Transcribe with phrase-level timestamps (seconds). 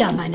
[0.00, 0.29] wieder meine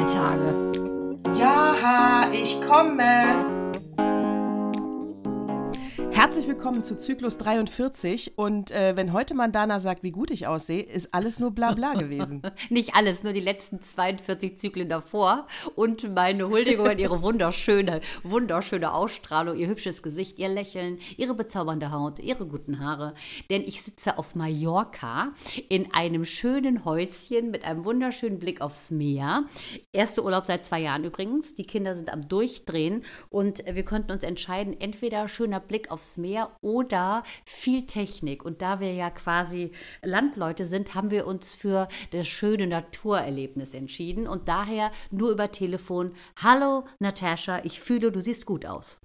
[6.66, 11.14] willkommen zu Zyklus 43 und äh, wenn heute Mandana sagt, wie gut ich aussehe, ist
[11.14, 12.42] alles nur Blabla gewesen.
[12.72, 18.96] Nicht alles, nur die letzten 42 Zyklen davor und meine Huldigung an ihre wunderschöne, wunderschöne
[18.96, 23.14] Ausstrahlung, ihr hübsches Gesicht, ihr Lächeln, ihre bezaubernde Haut, ihre guten Haare.
[23.52, 25.34] Denn ich sitze auf Mallorca
[25.70, 29.44] in einem schönen Häuschen mit einem wunderschönen Blick aufs Meer.
[29.92, 31.54] Erster Urlaub seit zwei Jahren übrigens.
[31.54, 36.55] Die Kinder sind am Durchdrehen und wir konnten uns entscheiden, entweder schöner Blick aufs Meer
[36.66, 38.44] oder viel Technik.
[38.44, 39.72] Und da wir ja quasi
[40.02, 46.16] Landleute sind, haben wir uns für das schöne Naturerlebnis entschieden und daher nur über Telefon.
[46.42, 49.00] Hallo Natascha, ich fühle, du siehst gut aus.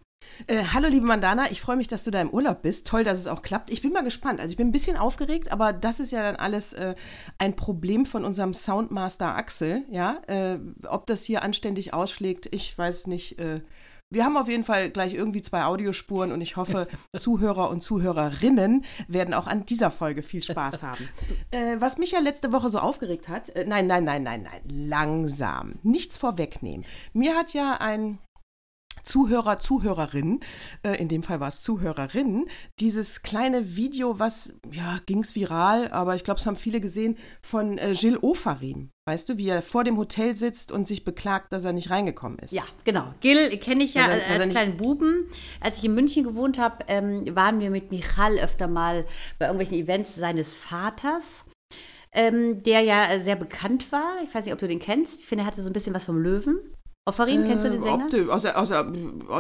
[0.47, 2.87] Äh, hallo liebe Mandana, ich freue mich, dass du da im Urlaub bist.
[2.87, 3.71] Toll, dass es auch klappt.
[3.71, 4.41] Ich bin mal gespannt.
[4.41, 6.95] Also ich bin ein bisschen aufgeregt, aber das ist ja dann alles äh,
[7.39, 9.85] ein Problem von unserem Soundmaster Axel.
[9.91, 13.39] Ja, äh, ob das hier anständig ausschlägt, ich weiß nicht.
[14.13, 18.85] Wir haben auf jeden Fall gleich irgendwie zwei Audiospuren und ich hoffe, Zuhörer und Zuhörerinnen
[19.07, 21.09] werden auch an dieser Folge viel Spaß haben.
[21.53, 24.61] Äh, was mich ja letzte Woche so aufgeregt hat, äh, nein, nein, nein, nein, nein,
[24.69, 26.87] langsam, nichts vorwegnehmen.
[27.13, 28.19] Mir hat ja ein
[29.05, 30.41] Zuhörer, Zuhörerin,
[30.83, 32.47] äh, in dem Fall war es Zuhörerin,
[32.79, 37.17] dieses kleine Video, was, ja, ging es viral, aber ich glaube, es haben viele gesehen,
[37.43, 38.91] von äh, Gilles Ofarim.
[39.07, 42.39] Weißt du, wie er vor dem Hotel sitzt und sich beklagt, dass er nicht reingekommen
[42.39, 42.53] ist?
[42.53, 43.13] Ja, genau.
[43.21, 45.29] Gil kenne ich ja er, als kleinen Buben.
[45.61, 49.07] Als ich in München gewohnt habe, ähm, waren wir mit Michal öfter mal
[49.39, 51.45] bei irgendwelchen Events seines Vaters.
[52.13, 54.19] Ähm, der ja sehr bekannt war.
[54.25, 55.23] Ich weiß nicht, ob du den kennst.
[55.23, 56.59] Ich finde, er hatte so ein bisschen was vom Löwen.
[57.07, 58.09] Offarin, kennst du den Sänger?
[58.13, 58.93] Äh, außer, außer,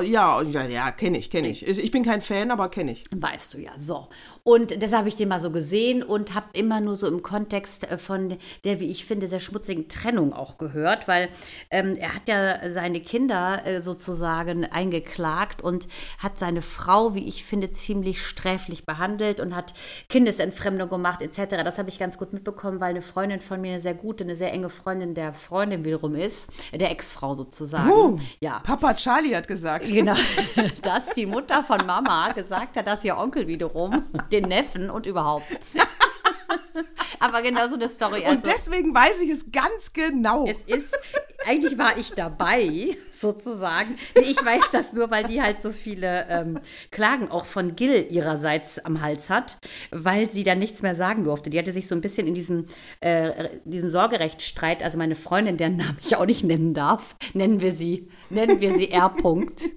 [0.02, 1.68] ja, ja, ja kenne ich, kenne ich.
[1.68, 3.04] Ich bin kein Fan, aber kenne ich.
[3.10, 4.08] Weißt du ja, so.
[4.44, 7.92] Und deshalb habe ich den mal so gesehen und habe immer nur so im Kontext
[7.92, 11.28] äh, von der, wie ich finde, sehr schmutzigen Trennung auch gehört, weil
[11.70, 17.44] ähm, er hat ja seine Kinder äh, sozusagen eingeklagt und hat seine Frau, wie ich
[17.44, 19.74] finde, ziemlich sträflich behandelt und hat
[20.08, 21.62] Kindesentfremdung gemacht etc.
[21.62, 24.34] Das habe ich ganz gut mitbekommen, weil eine Freundin von mir, eine sehr gute, eine
[24.34, 27.90] sehr enge Freundin der Freundin wiederum ist, der Ex-Frau sozusagen sozusagen.
[27.90, 28.60] Uh, ja.
[28.60, 29.86] Papa Charlie hat gesagt.
[29.86, 30.14] Genau,
[30.82, 35.46] dass die Mutter von Mama gesagt hat, dass ihr Onkel wiederum den Neffen und überhaupt.
[37.20, 38.24] Aber genau so eine Story.
[38.24, 40.46] Also, und deswegen weiß ich es ganz genau.
[40.46, 40.98] Es ist,
[41.46, 43.96] eigentlich war ich dabei, sozusagen.
[44.14, 46.58] Ich weiß das nur, weil die halt so viele ähm,
[46.90, 49.58] Klagen auch von Gil ihrerseits am Hals hat,
[49.90, 51.50] weil sie dann nichts mehr sagen durfte.
[51.50, 52.66] Die hatte sich so ein bisschen in diesem,
[53.00, 57.72] äh, diesem Sorgerechtsstreit, also meine Freundin, deren Namen ich auch nicht nennen darf, nennen wir
[57.72, 59.14] sie, nennen wir sie R.
[59.16, 59.70] -Punkt.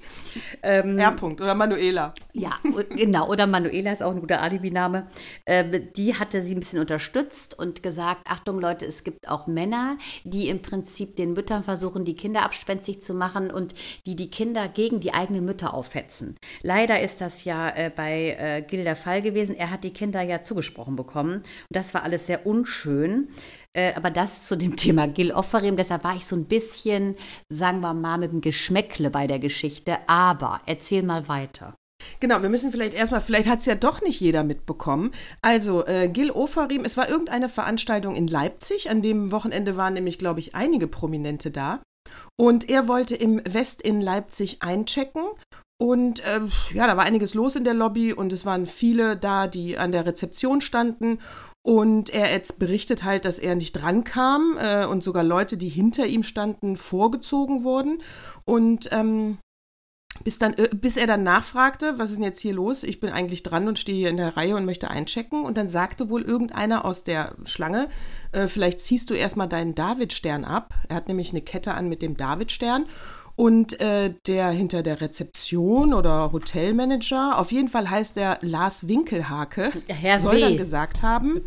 [0.62, 1.16] Ähm, R.
[1.16, 2.14] -Punkt oder Manuela.
[2.34, 2.53] Ja,
[2.96, 3.30] genau.
[3.30, 5.08] Oder Manuela ist auch ein guter Alibi-Name.
[5.46, 9.98] Äh, die hatte sie ein bisschen unterstützt und gesagt: Achtung, Leute, es gibt auch Männer,
[10.24, 13.74] die im Prinzip den Müttern versuchen, die Kinder abspenstig zu machen und
[14.06, 16.38] die die Kinder gegen die eigenen Mütter aufhetzen.
[16.62, 19.56] Leider ist das ja äh, bei äh, Gil der Fall gewesen.
[19.56, 21.38] Er hat die Kinder ja zugesprochen bekommen.
[21.38, 23.30] Und das war alles sehr unschön.
[23.74, 27.16] Äh, aber das zu dem Thema Gil Offerim, deshalb war ich so ein bisschen,
[27.50, 29.98] sagen wir mal, mit dem Geschmäckle bei der Geschichte.
[30.08, 31.76] Aber erzähl mal weiter.
[32.19, 35.12] Genau, wir müssen vielleicht erstmal, vielleicht hat es ja doch nicht jeder mitbekommen.
[35.41, 38.90] Also, äh, Gil Ofarim, es war irgendeine Veranstaltung in Leipzig.
[38.90, 41.81] An dem Wochenende waren nämlich, glaube ich, einige Prominente da.
[42.40, 45.24] Und er wollte im West in Leipzig einchecken.
[45.81, 46.41] Und äh,
[46.74, 49.91] ja, da war einiges los in der Lobby und es waren viele da, die an
[49.91, 51.20] der Rezeption standen.
[51.66, 56.05] Und er jetzt berichtet halt, dass er nicht drankam äh, und sogar Leute, die hinter
[56.05, 58.02] ihm standen, vorgezogen wurden.
[58.46, 59.38] Und ähm,
[60.24, 62.84] bis, dann, äh, bis er dann nachfragte, was ist denn jetzt hier los?
[62.84, 65.44] Ich bin eigentlich dran und stehe hier in der Reihe und möchte einchecken.
[65.44, 67.90] Und dann sagte wohl irgendeiner aus der Schlange,
[68.32, 70.74] äh, vielleicht ziehst du erstmal deinen Davidstern ab.
[70.90, 72.86] Er hat nämlich eine Kette an mit dem Davidstern.
[73.35, 79.72] Und äh, der hinter der Rezeption oder Hotelmanager, auf jeden Fall heißt er Lars Winkelhake,
[79.88, 80.40] Herr soll w.
[80.41, 81.41] dann gesagt haben,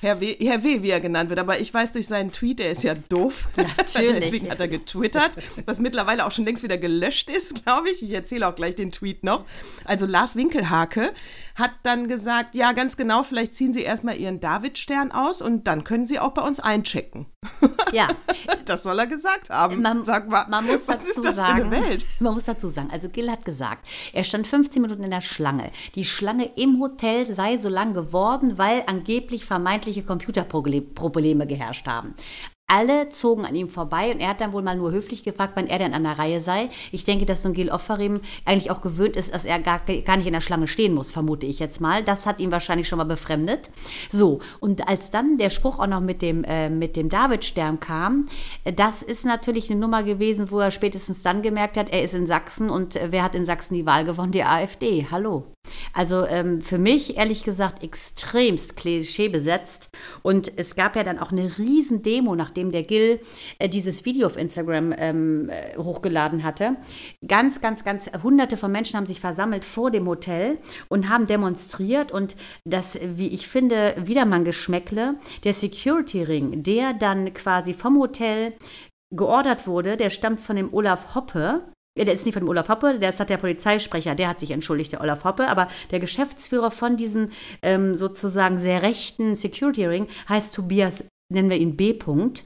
[0.00, 2.70] Herr W., Herr w., wie er genannt wird, aber ich weiß durch seinen Tweet, der
[2.70, 3.48] ist ja doof.
[3.56, 4.24] Natürlich.
[4.24, 8.02] Deswegen hat er getwittert, was mittlerweile auch schon längst wieder gelöscht ist, glaube ich.
[8.02, 9.44] Ich erzähle auch gleich den Tweet noch.
[9.84, 11.12] Also Lars Winkelhake
[11.56, 15.84] hat dann gesagt, ja, ganz genau, vielleicht ziehen Sie erstmal Ihren Davidstern aus und dann
[15.84, 17.26] können Sie auch bei uns einchecken.
[17.92, 18.08] Ja.
[18.66, 19.80] das soll er gesagt haben.
[19.80, 21.70] Man, Sag mal, man muss dazu sagen?
[22.20, 25.70] Man muss dazu sagen, also Gil hat gesagt, er stand 15 Minuten in der Schlange.
[25.94, 32.14] Die Schlange im Hotel sei so lang geworden, weil angeblich vermeintliche Computerprobleme geherrscht haben.
[32.66, 35.68] Alle zogen an ihm vorbei und er hat dann wohl mal nur höflich gefragt, wann
[35.68, 36.68] er denn an der Reihe sei.
[36.90, 40.16] Ich denke, dass so ein Gil Offarim eigentlich auch gewöhnt ist, dass er gar, gar
[40.16, 42.02] nicht in der Schlange stehen muss, vermute ich jetzt mal.
[42.02, 43.70] Das hat ihn wahrscheinlich schon mal befremdet.
[44.10, 48.26] So, und als dann der Spruch auch noch mit dem, äh, mit dem Davidstern kam,
[48.64, 52.14] äh, das ist natürlich eine Nummer gewesen, wo er spätestens dann gemerkt hat, er ist
[52.14, 54.32] in Sachsen und äh, wer hat in Sachsen die Wahl gewonnen?
[54.32, 55.06] Die AfD.
[55.10, 55.44] Hallo.
[55.92, 59.90] Also ähm, für mich ehrlich gesagt extremst Klischee besetzt.
[60.22, 63.20] Und es gab ja dann auch eine riesen Demo, nachdem der Gil
[63.58, 66.76] äh, dieses Video auf Instagram ähm, äh, hochgeladen hatte.
[67.26, 70.58] Ganz, ganz, ganz hunderte von Menschen haben sich versammelt vor dem Hotel
[70.88, 72.12] und haben demonstriert.
[72.12, 77.74] Und das, wie ich finde, wieder mal ein Geschmäckle, der Security Ring, der dann quasi
[77.74, 78.54] vom Hotel
[79.10, 81.64] geordert wurde, der stammt von dem Olaf Hoppe,
[81.96, 84.50] ja, der ist nicht von dem Olaf Hoppe, der hat der Polizeisprecher, der hat sich
[84.50, 87.30] entschuldigt, der Olaf Hoppe, aber der Geschäftsführer von diesem
[87.62, 91.92] ähm, sozusagen sehr rechten Security Ring heißt Tobias, nennen wir ihn B.
[91.92, 92.44] -Punkt.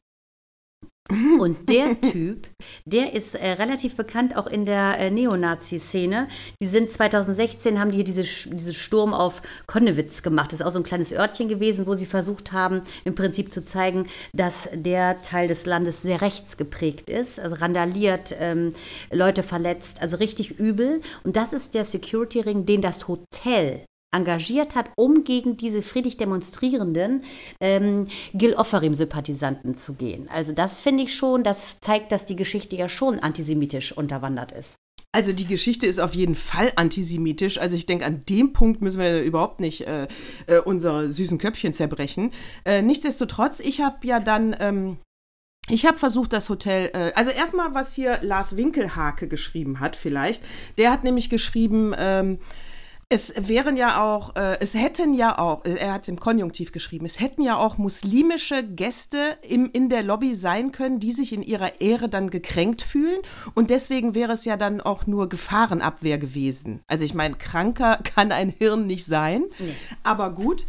[1.38, 2.48] Und der Typ,
[2.84, 6.28] der ist äh, relativ bekannt auch in der äh, Neonazi-Szene.
[6.62, 10.52] Die sind 2016, haben die hier diese, diese Sturm auf Konnewitz gemacht.
[10.52, 13.64] Das ist auch so ein kleines Örtchen gewesen, wo sie versucht haben, im Prinzip zu
[13.64, 18.74] zeigen, dass der Teil des Landes sehr rechtsgeprägt ist, also randaliert, ähm,
[19.10, 21.02] Leute verletzt, also richtig übel.
[21.24, 27.22] Und das ist der Security-Ring, den das Hotel engagiert hat, um gegen diese friedlich demonstrierenden
[27.60, 30.28] ähm, Gil Offerim-Sympathisanten zu gehen.
[30.32, 34.76] Also das finde ich schon, das zeigt, dass die Geschichte ja schon antisemitisch unterwandert ist.
[35.12, 37.58] Also die Geschichte ist auf jeden Fall antisemitisch.
[37.58, 40.06] Also ich denke, an dem Punkt müssen wir überhaupt nicht äh,
[40.46, 42.32] äh, unsere süßen Köpfchen zerbrechen.
[42.64, 44.56] Äh, nichtsdestotrotz, ich habe ja dann...
[44.58, 44.98] Ähm
[45.68, 50.42] ich habe versucht, das Hotel, äh, also erstmal, was hier Lars Winkelhake geschrieben hat, vielleicht.
[50.78, 52.38] Der hat nämlich geschrieben, ähm,
[53.12, 56.70] es wären ja auch, äh, es hätten ja auch, äh, er hat es im Konjunktiv
[56.70, 61.32] geschrieben, es hätten ja auch muslimische Gäste im, in der Lobby sein können, die sich
[61.32, 63.18] in ihrer Ehre dann gekränkt fühlen.
[63.54, 66.84] Und deswegen wäre es ja dann auch nur Gefahrenabwehr gewesen.
[66.86, 69.42] Also ich meine, kranker kann ein Hirn nicht sein.
[69.58, 69.74] Nee.
[70.04, 70.64] Aber gut,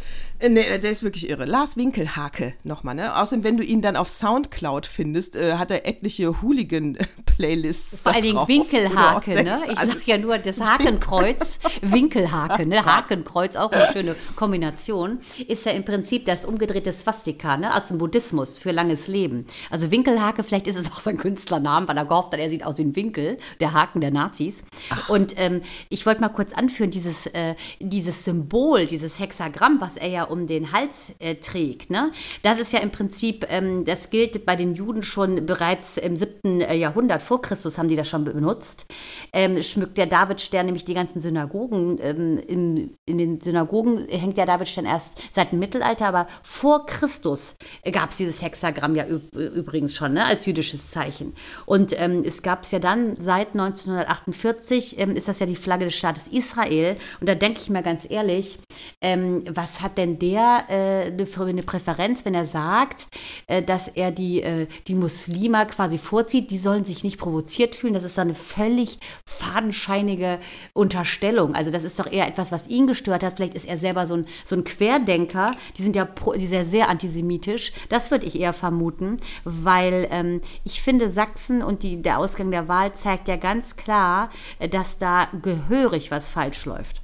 [0.48, 1.44] nee, der ist wirklich irre.
[1.44, 3.16] Lars Winkelhake nochmal, ne?
[3.16, 8.00] Außerdem, wenn du ihn dann auf Soundcloud findest, äh, hat er etliche Hooligan-Playlists.
[8.00, 9.60] Vor allen Dingen Winkelhake, ne?
[9.70, 12.84] Ich sag ja nur das Hakenkreuz, Winkelhake, ne?
[12.84, 15.20] Hakenkreuz, auch eine schöne Kombination.
[15.46, 17.74] Ist ja im Prinzip das umgedrehte Swastika, ne?
[17.74, 19.46] Aus dem Buddhismus für langes Leben.
[19.70, 22.78] Also Winkelhake, vielleicht ist es auch sein Künstlernamen, weil er gehofft hat, er sieht aus
[22.78, 24.64] wie ein Winkel, der Haken der Nazis.
[24.90, 25.08] Ach.
[25.08, 30.08] Und ähm, ich wollte mal kurz anführen, dieses, äh, dieses Symbol, dieses Hexagramm, was er
[30.08, 31.90] ja um den Hals äh, trägt.
[31.90, 32.10] Ne?
[32.42, 36.62] Das ist ja im Prinzip, ähm, das gilt bei den Juden schon bereits im 7.
[36.62, 38.86] Äh, Jahrhundert vor Christus haben die das schon benutzt.
[39.32, 41.98] Ähm, schmückt der Davidstern nämlich die ganzen Synagogen.
[42.02, 47.56] Ähm, in, in, den Synagogen hängt der Davidstern erst seit dem Mittelalter, aber vor Christus
[47.92, 51.34] gab es dieses Hexagramm ja übrigens schon ne, als jüdisches Zeichen.
[51.66, 55.84] Und ähm, es gab es ja dann seit 1948, ähm, ist das ja die Flagge
[55.84, 56.96] des Staates Israel.
[57.20, 58.58] Und da denke ich mir ganz ehrlich,
[59.02, 63.06] ähm, was hat denn der äh, eine Präferenz, wenn er sagt,
[63.46, 67.94] äh, dass er die, äh, die Muslime quasi vorzieht, die sollen sich nicht provoziert fühlen.
[67.94, 70.38] Das ist doch eine völlig fadenscheinige
[70.72, 71.54] Unterstellung.
[71.54, 73.34] Also das ist doch eher etwas, was ihn gestört hat.
[73.34, 75.52] Vielleicht ist er selber so ein, so ein Querdenker.
[75.76, 77.72] Die sind ja pro, die ja sehr antisemitisch.
[77.88, 82.68] Das würde ich eher vermuten, weil ähm, ich finde, Sachsen und die, der Ausgang der
[82.68, 87.02] Wahl zeigt ja ganz klar, äh, dass da gehörig was falsch läuft.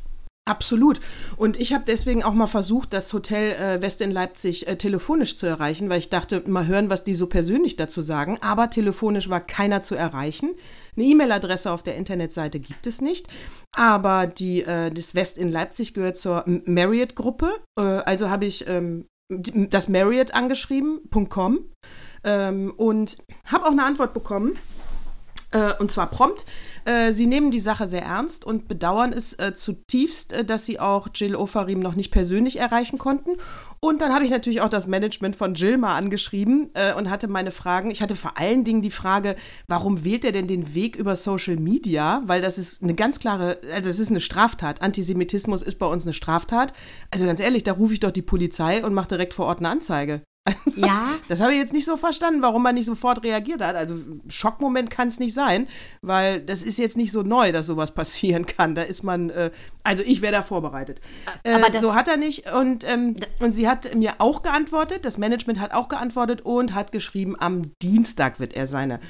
[0.48, 0.98] Absolut.
[1.36, 5.36] Und ich habe deswegen auch mal versucht, das Hotel äh, West in Leipzig äh, telefonisch
[5.36, 8.38] zu erreichen, weil ich dachte, mal hören, was die so persönlich dazu sagen.
[8.40, 10.54] Aber telefonisch war keiner zu erreichen.
[10.96, 13.28] Eine E-Mail-Adresse auf der Internetseite gibt es nicht.
[13.72, 17.50] Aber die, äh, das West in Leipzig gehört zur Marriott-Gruppe.
[17.78, 21.58] Äh, also habe ich ähm, das Marriott angeschrieben.com
[22.24, 24.54] ähm, und habe auch eine Antwort bekommen.
[25.50, 26.44] Äh, und zwar prompt.
[26.84, 31.08] Äh, sie nehmen die Sache sehr ernst und bedauern es äh, zutiefst, dass sie auch
[31.14, 33.30] Jill Ofarim noch nicht persönlich erreichen konnten.
[33.80, 37.52] Und dann habe ich natürlich auch das Management von Jill mal angeschrieben und hatte meine
[37.52, 37.92] Fragen.
[37.92, 39.36] Ich hatte vor allen Dingen die Frage,
[39.68, 42.20] warum wählt er denn den Weg über Social Media?
[42.26, 44.82] Weil das ist eine ganz klare, also es ist eine Straftat.
[44.82, 46.72] Antisemitismus ist bei uns eine Straftat.
[47.12, 49.68] Also ganz ehrlich, da rufe ich doch die Polizei und mache direkt vor Ort eine
[49.68, 50.22] Anzeige.
[50.76, 51.14] Ja.
[51.28, 53.76] Das habe ich jetzt nicht so verstanden, warum man nicht sofort reagiert hat.
[53.76, 53.96] Also
[54.28, 55.68] Schockmoment kann es nicht sein,
[56.00, 58.74] weil das ist jetzt nicht so neu, dass sowas passieren kann.
[58.74, 59.50] Da ist man, äh,
[59.82, 61.00] also ich wäre da vorbereitet.
[61.42, 62.50] Äh, so hat er nicht.
[62.50, 66.92] Und, ähm, und sie hat mir auch geantwortet, das Management hat auch geantwortet und hat
[66.92, 69.00] geschrieben, am Dienstag wird er seine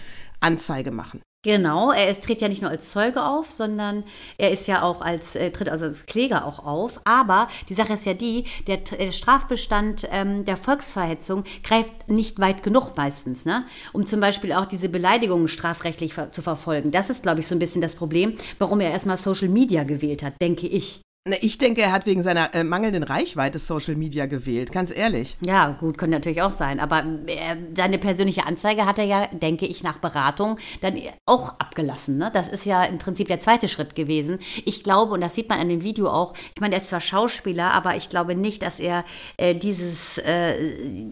[0.41, 1.21] Anzeige machen.
[1.45, 4.03] Genau, er ist, tritt ja nicht nur als Zeuge auf, sondern
[4.39, 7.01] er ist ja auch als, äh, tritt also als Kläger auch auf.
[7.05, 12.65] Aber die Sache ist ja die, der, der Strafbestand ähm, der Volksverhetzung greift nicht weit
[12.65, 13.65] genug meistens, ne?
[13.93, 16.91] um zum Beispiel auch diese Beleidigungen strafrechtlich ver zu verfolgen.
[16.91, 20.25] Das ist, glaube ich, so ein bisschen das Problem, warum er erstmal Social Media gewählt
[20.25, 21.01] hat, denke ich.
[21.41, 25.37] Ich denke, er hat wegen seiner äh, mangelnden Reichweite Social Media gewählt, ganz ehrlich.
[25.41, 26.81] Ja, gut, könnte natürlich auch sein.
[26.81, 32.19] Aber äh, seine persönliche Anzeige hat er ja, denke ich, nach Beratung dann auch abgelassen.
[32.19, 32.31] Ne?
[32.33, 34.39] Das ist ja im Prinzip der zweite Schritt gewesen.
[34.65, 37.01] Ich glaube, und das sieht man an dem Video auch, ich meine, er ist zwar
[37.01, 39.05] Schauspieler, aber ich glaube nicht, dass er
[39.37, 40.55] äh, dieses, äh,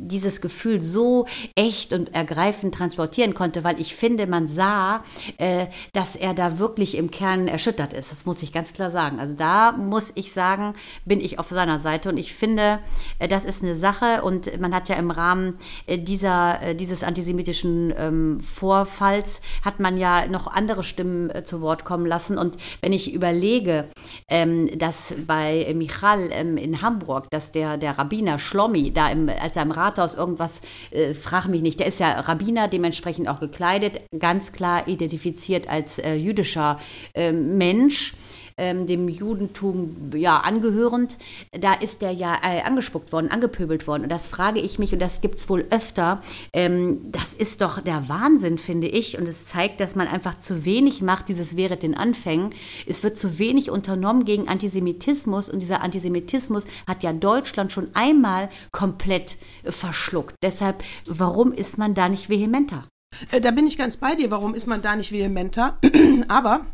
[0.01, 5.05] dieses Gefühl so echt und ergreifend transportieren konnte, weil ich finde, man sah,
[5.39, 8.11] äh, dass er da wirklich im Kern erschüttert ist.
[8.11, 9.19] Das muss ich ganz klar sagen.
[9.21, 12.09] Also da muss muss ich sagen, bin ich auf seiner Seite.
[12.11, 12.79] Und ich finde,
[13.19, 14.23] äh, das ist eine Sache.
[14.23, 19.97] Und man hat ja im Rahmen äh, dieser, äh, dieses antisemitischen ähm, Vorfalls, hat man
[19.97, 22.39] ja noch andere Stimmen zu Wort kommen lassen.
[22.39, 23.89] Und wenn ich überlege,
[24.29, 29.57] ähm, dass bei Michal ähm, in Hamburg, dass der, der Rabbiner Schlommi da im, als
[29.57, 30.61] er im Rathaus irgendwas,
[30.91, 36.01] äh, frag mich nicht, der ist ja Rabbiner, dementsprechend auch gekleidet, ganz klar identifiziert als
[36.17, 36.79] jüdischer
[37.15, 38.15] äh, Mensch
[38.59, 41.19] ähm, dem Judentum ja angehörend,
[41.53, 44.05] da ist der ja äh, angespuckt worden, angepöbelt worden.
[44.05, 46.23] Und das frage ich mich, und das gibt es wohl öfter,
[46.53, 49.19] ähm, das ist doch der Wahnsinn, finde ich.
[49.19, 52.51] Und es zeigt, dass man einfach zu wenig macht, dieses wäre den Anfängen.
[52.87, 55.49] Es wird zu wenig unternommen gegen Antisemitismus.
[55.49, 60.35] Und dieser Antisemitismus hat ja Deutschland schon einmal komplett äh, verschluckt.
[60.43, 62.89] Deshalb, warum ist man da nicht vehementer?
[63.33, 64.31] Äh, da bin ich ganz bei dir.
[64.31, 65.79] Warum ist man da nicht vehementer?
[66.29, 66.67] Aber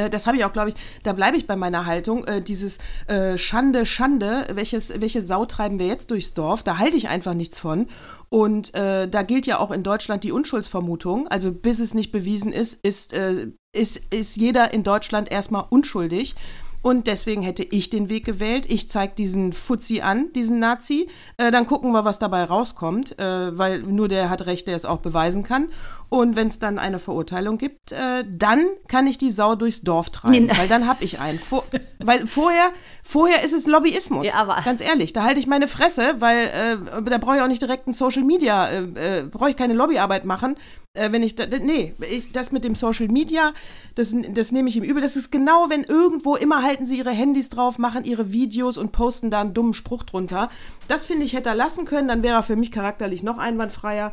[0.00, 2.24] äh, das habe ich auch, glaube ich, da bleibe ich bei meiner Haltung.
[2.24, 6.62] Äh, dieses äh, Schande, Schande, welches, welche Sau treiben wir jetzt durchs Dorf?
[6.62, 7.86] Da halte ich einfach nichts von.
[8.28, 11.28] Und äh, da gilt ja auch in Deutschland die Unschuldsvermutung.
[11.28, 16.34] Also bis es nicht bewiesen ist, ist, äh, ist, ist jeder in Deutschland erstmal unschuldig.
[16.82, 18.64] Und deswegen hätte ich den Weg gewählt.
[18.68, 21.08] Ich zeige diesen Fuzzi an, diesen Nazi.
[21.36, 24.86] Äh, dann gucken wir, was dabei rauskommt, äh, weil nur der hat Recht, der es
[24.86, 25.68] auch beweisen kann.
[26.10, 30.10] Und wenn es dann eine Verurteilung gibt, äh, dann kann ich die Sau durchs Dorf
[30.10, 31.38] treiben, weil dann habe ich einen.
[31.38, 31.64] Vor,
[32.00, 32.70] weil vorher,
[33.04, 34.26] vorher ist es Lobbyismus.
[34.26, 37.46] Ja, aber ganz ehrlich, da halte ich meine Fresse, weil äh, da brauche ich auch
[37.46, 40.56] nicht direkt ein Social Media, äh, äh brauche ich keine Lobbyarbeit machen.
[40.92, 43.52] Äh, wenn ich, da, nee, ich, das mit dem Social Media,
[43.94, 45.00] das, das nehme ich ihm übel.
[45.00, 48.90] Das ist genau, wenn irgendwo immer halten sie ihre Handys drauf, machen ihre Videos und
[48.90, 50.48] posten da einen dummen Spruch drunter.
[50.88, 54.10] Das finde ich, hätte er lassen können, dann wäre er für mich charakterlich noch einwandfreier.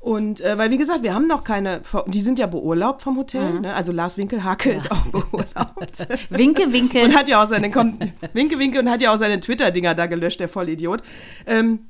[0.00, 3.52] Und äh, weil, wie gesagt, wir haben noch keine, die sind ja beurlaubt vom Hotel.
[3.52, 3.60] Mhm.
[3.60, 3.74] Ne?
[3.74, 4.76] Also Lars Winkelhake ja.
[4.76, 6.06] ist auch beurlaubt.
[6.30, 7.04] Winke, Winke.
[7.04, 10.06] Und hat ja auch seine, kommt, Winke, Winke und hat ja auch seine Twitter-Dinger da
[10.06, 11.02] gelöscht, der Vollidiot.
[11.46, 11.89] Ähm,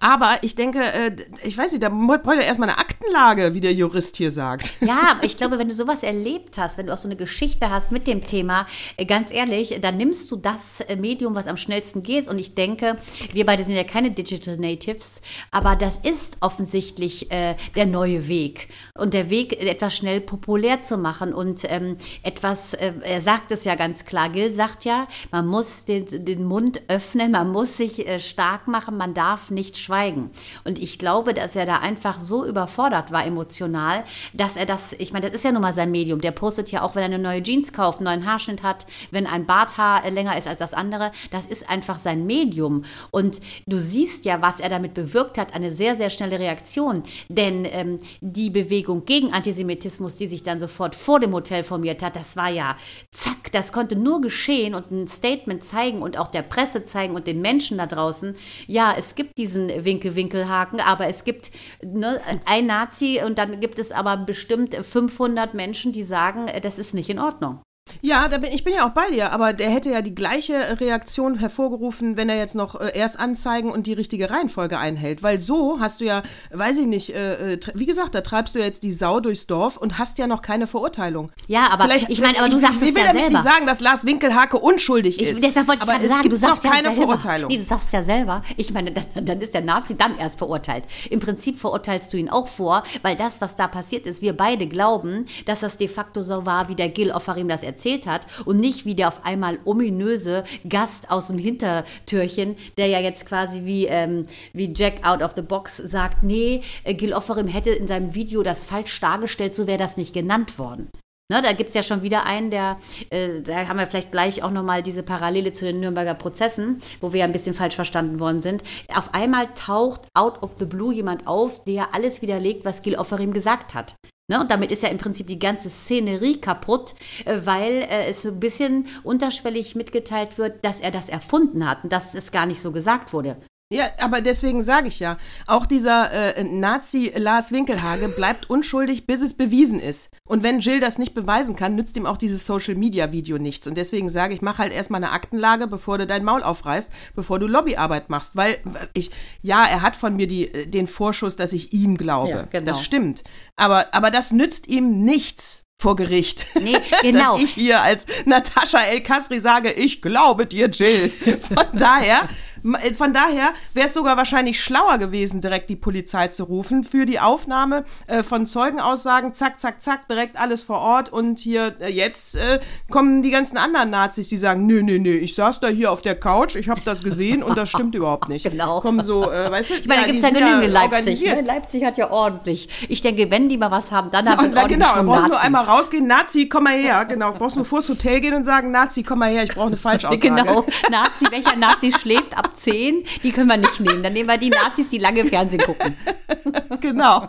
[0.00, 3.72] aber ich denke, äh, ich weiß nicht, da bräuchte er erstmal eine Aktenlage, wie der
[3.72, 4.74] Jurist hier sagt.
[4.80, 7.70] Ja, aber ich glaube, wenn du sowas erlebt hast, wenn du auch so eine Geschichte
[7.70, 8.66] hast mit dem Thema,
[8.96, 12.28] äh, ganz ehrlich, dann nimmst du das äh, Medium, was am schnellsten geht.
[12.28, 12.98] Und ich denke,
[13.32, 18.68] wir beide sind ja keine Digital Natives, aber das ist offensichtlich der neue Weg.
[18.94, 23.74] Und der Weg, etwas schnell populär zu machen und ähm, etwas, er sagt es ja
[23.74, 28.68] ganz klar, Gil sagt ja, man muss den, den Mund öffnen, man muss sich stark
[28.68, 30.30] machen, man darf nicht schweigen.
[30.64, 35.12] Und ich glaube, dass er da einfach so überfordert war emotional, dass er das, ich
[35.12, 36.20] meine, das ist ja nun mal sein Medium.
[36.20, 39.26] Der postet ja auch, wenn er eine neue Jeans kauft, einen neuen Haarschnitt hat, wenn
[39.26, 41.12] ein Barthaar länger ist als das andere.
[41.30, 42.84] Das ist einfach sein Medium.
[43.10, 47.02] Und du siehst ja, was er damit bewirkt hat, eine sehr, sehr schnelle Reaktion.
[47.28, 52.16] Denn ähm, die Bewegung gegen Antisemitismus, die sich dann sofort vor dem Hotel formiert hat,
[52.16, 52.76] das war ja
[53.10, 57.26] zack, das konnte nur geschehen und ein Statement zeigen und auch der Presse zeigen und
[57.26, 58.36] den Menschen da draußen.
[58.66, 61.50] Ja, es gibt diesen Winke-Winkelhaken, aber es gibt
[61.82, 66.78] ne, ein Nazi und dann gibt es aber bestimmt 500 Menschen, die sagen, äh, das
[66.78, 67.60] ist nicht in Ordnung.
[68.00, 70.80] Ja, da bin, ich bin ja auch bei dir, aber der hätte ja die gleiche
[70.80, 75.22] Reaktion hervorgerufen, wenn er jetzt noch äh, erst anzeigen und die richtige Reihenfolge einhält.
[75.22, 78.60] Weil so hast du ja, weiß ich nicht, äh, äh wie gesagt, da treibst du
[78.60, 81.32] jetzt die Sau durchs Dorf und hast ja noch keine Verurteilung.
[81.46, 83.18] Ja, aber vielleicht, ich meine, aber du sagst ich, es ja selber.
[83.18, 85.32] Ich will nicht sagen, dass Lars Winkelhake unschuldig ist.
[85.32, 87.50] Ich, deshalb wollte ich aber gerade sagen, du sagst noch keine ja Verurteilung.
[87.50, 88.42] Nee, du sagst ja selber.
[88.56, 90.84] Ich meine, dann, dann ist der Nazi dann erst verurteilt.
[91.10, 94.66] Im Prinzip verurteilst du ihn auch vor, weil das, was da passiert ist, wir beide
[94.66, 98.58] glauben, dass das de facto so war, wie der Gil Offarim das erzählt hat und
[98.58, 103.86] nicht wie der auf einmal ominöse Gast aus dem Hintertürchen, der ja jetzt quasi wie,
[103.86, 108.14] ähm, wie Jack out of the box sagt, nee, äh, Gil Offerim hätte in seinem
[108.14, 110.90] Video das falsch dargestellt, so wäre das nicht genannt worden.
[111.30, 112.78] Ne, da gibt es ja schon wieder einen, der,
[113.10, 117.12] äh, da haben wir vielleicht gleich auch nochmal diese Parallele zu den Nürnberger Prozessen, wo
[117.12, 118.62] wir ja ein bisschen falsch verstanden worden sind.
[118.94, 123.34] Auf einmal taucht out of the blue jemand auf, der alles widerlegt, was Gil Offerim
[123.34, 123.94] gesagt hat.
[124.28, 124.38] Ne?
[124.40, 126.94] Und damit ist ja im Prinzip die ganze Szenerie kaputt,
[127.24, 131.82] äh, weil äh, es so ein bisschen unterschwellig mitgeteilt wird, dass er das erfunden hat
[131.84, 133.38] und dass es gar nicht so gesagt wurde.
[133.70, 139.20] Ja, aber deswegen sage ich ja, auch dieser äh, Nazi Lars Winkelhage bleibt unschuldig, bis
[139.20, 140.08] es bewiesen ist.
[140.26, 143.66] Und wenn Jill das nicht beweisen kann, nützt ihm auch dieses Social Media Video nichts.
[143.66, 147.38] Und deswegen sage ich, mach halt erstmal eine Aktenlage, bevor du dein Maul aufreißt, bevor
[147.38, 148.36] du Lobbyarbeit machst.
[148.36, 148.56] Weil
[148.94, 149.10] ich,
[149.42, 152.30] ja, er hat von mir die, äh, den Vorschuss, dass ich ihm glaube.
[152.30, 152.64] Ja, genau.
[152.64, 153.22] Das stimmt.
[153.56, 156.46] Aber, aber das nützt ihm nichts vor Gericht.
[156.58, 157.34] Nee, genau.
[157.34, 161.10] Dass ich hier als Natascha El Kasri sage, ich glaube dir, Jill.
[161.42, 162.47] Von daher äh,
[162.96, 167.20] von daher wäre es sogar wahrscheinlich schlauer gewesen, direkt die Polizei zu rufen für die
[167.20, 169.34] Aufnahme äh, von Zeugenaussagen.
[169.34, 171.12] Zack, zack, zack, direkt alles vor Ort.
[171.12, 172.60] Und hier äh, jetzt äh,
[172.90, 176.02] kommen die ganzen anderen Nazis, die sagen: Nö, nö, nö, ich saß da hier auf
[176.02, 178.48] der Couch, ich habe das gesehen und das stimmt überhaupt nicht.
[178.58, 178.80] Genau.
[178.80, 181.22] Kommen so, äh, weißt du, ich meine, ja, da gibt es ja genügend in Leipzig.
[181.22, 181.42] Ne?
[181.42, 182.86] Leipzig hat ja ordentlich.
[182.88, 185.64] Ich denke, wenn die mal was haben, dann haben ja, Genau, du brauchst nur einmal
[185.64, 187.04] rausgehen, Nazi, komm mal her.
[187.04, 189.76] Genau, brauchst nur vors Hotel gehen und sagen: Nazi, komm mal her, ich brauche eine
[189.88, 190.20] Falschaussage.
[190.20, 193.04] Genau, Nazi, welcher Nazi schläft ab 10?
[193.22, 194.02] Die können wir nicht nehmen.
[194.02, 195.96] Dann nehmen wir die Nazis, die lange Fernsehen gucken.
[196.80, 197.28] genau.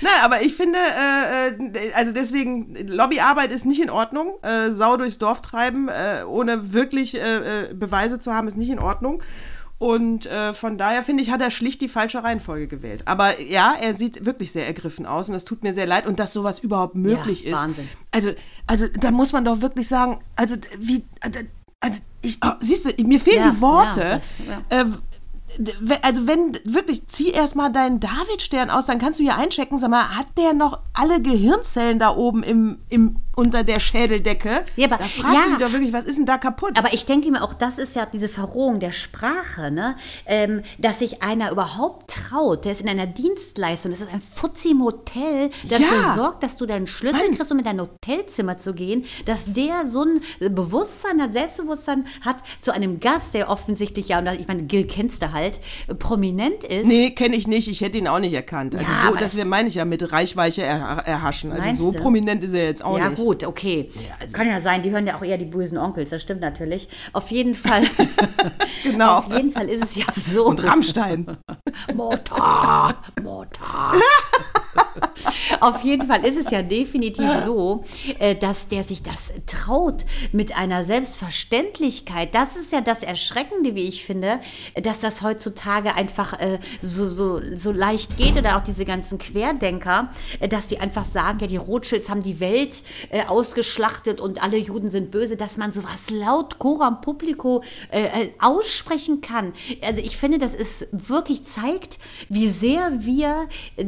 [0.00, 4.34] Nein, aber ich finde, äh, äh, also deswegen, Lobbyarbeit ist nicht in Ordnung.
[4.42, 8.70] Äh, Sau durchs Dorf treiben, äh, ohne wirklich äh, äh, Beweise zu haben, ist nicht
[8.70, 9.22] in Ordnung.
[9.80, 13.02] Und von daher finde ich, hat er schlicht die falsche Reihenfolge gewählt.
[13.04, 16.04] Aber ja, er sieht wirklich sehr ergriffen aus und das tut mir sehr leid.
[16.04, 17.62] Und dass sowas überhaupt möglich ja, ist.
[17.62, 17.88] Wahnsinn.
[18.10, 18.32] Also,
[18.66, 21.04] also da muss man doch wirklich sagen, also wie,
[21.80, 24.00] also ich, oh, siehst du, mir fehlen Ja, die Worte.
[24.00, 24.62] ja, das- ja.
[24.80, 24.84] Äh,
[26.02, 30.16] also wenn wirklich zieh erstmal deinen Davidstern aus, dann kannst du hier einchecken, sag mal,
[30.16, 34.64] hat der noch alle Gehirnzellen da oben im, im unter der Schädeldecke?
[34.76, 35.44] Ja, aber- da fragst ja.
[35.44, 36.72] du dich doch wirklich, was ist denn da kaputt?
[36.76, 39.96] Aber ich denke mir auch, das ist ja diese Verrohung der Sprache, ne?
[40.26, 44.70] Ähm, dass sich einer überhaupt traut, der ist in einer Dienstleistung, das ist ein Fuzzi
[44.72, 45.78] im Hotel, Ja.
[45.78, 47.36] dafür sorgt, dass du deinen Schlüssel Mann.
[47.36, 50.20] kriegst, um in dein Hotelzimmer zu gehen, dass der so ein
[50.54, 55.22] Bewusstsein hat, Selbstbewusstsein hat zu einem Gast, der offensichtlich ja, und ich meine, Gil kennst
[55.22, 55.60] du halt,
[55.98, 56.86] prominent ist.
[56.86, 57.68] Nee, kenne ich nicht.
[57.68, 58.74] Ich hätte ihn auch nicht erkannt.
[58.74, 61.52] Also Ja, so, das meine ich ja mit Reichweite er, erhaschen.
[61.52, 63.18] Also so prominent ist er jetzt auch Ja, nicht.
[63.22, 63.90] gut, okay.
[64.20, 66.88] also Kann ja sein, die hören ja auch eher die bösen Onkels, das stimmt natürlich.
[67.12, 67.82] Auf jeden Fall.
[68.84, 69.18] Genau.
[69.18, 70.46] Auf jeden Fall ist es ja so.
[70.46, 71.26] Und Rammstein.
[71.94, 73.92] Motor, Motor.
[75.60, 77.84] Auf jeden Fall ist es ja definitiv so,
[78.18, 82.34] äh, dass der sich das traut mit einer Selbstverständlichkeit.
[82.34, 84.40] Das ist ja das Erschreckende, wie ich finde,
[84.74, 90.10] dass das heutzutage einfach äh, so, so, so leicht geht oder auch diese ganzen Querdenker,
[90.40, 92.82] äh, dass die einfach sagen, ja, die Rothschilds haben die Welt
[93.28, 97.62] ausgeschlachtet und alle Juden sind böse, dass man sowas laut Coram Publico
[98.38, 99.52] aussprechen kann.
[99.82, 103.84] Also ich finde, das ist wirklich zeigt, wie sehr wir äh,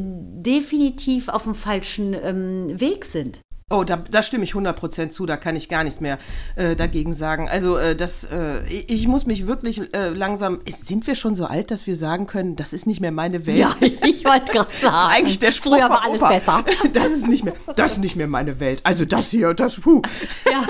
[0.70, 3.40] definitiv auf dem falschen ähm, Weg sind.
[3.72, 6.18] Oh, da, da stimme ich 100% zu, da kann ich gar nichts mehr
[6.56, 7.48] äh, dagegen sagen.
[7.48, 11.46] Also äh, das, äh, ich, muss mich wirklich äh, langsam, ist, sind wir schon so
[11.46, 13.58] alt, dass wir sagen können, das ist nicht mehr meine Welt?
[13.58, 14.96] Ja, ich wollte gerade sagen.
[15.12, 16.30] Eigentlich der Spruch Früher war alles Opa.
[16.30, 16.64] besser.
[16.92, 18.80] Das ist nicht mehr, das ist nicht mehr meine Welt.
[18.82, 20.02] Also das hier, das, puh.
[20.50, 20.64] Ja.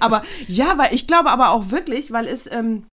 [0.00, 2.86] aber ja, weil ich glaube aber auch wirklich, weil es, ähm,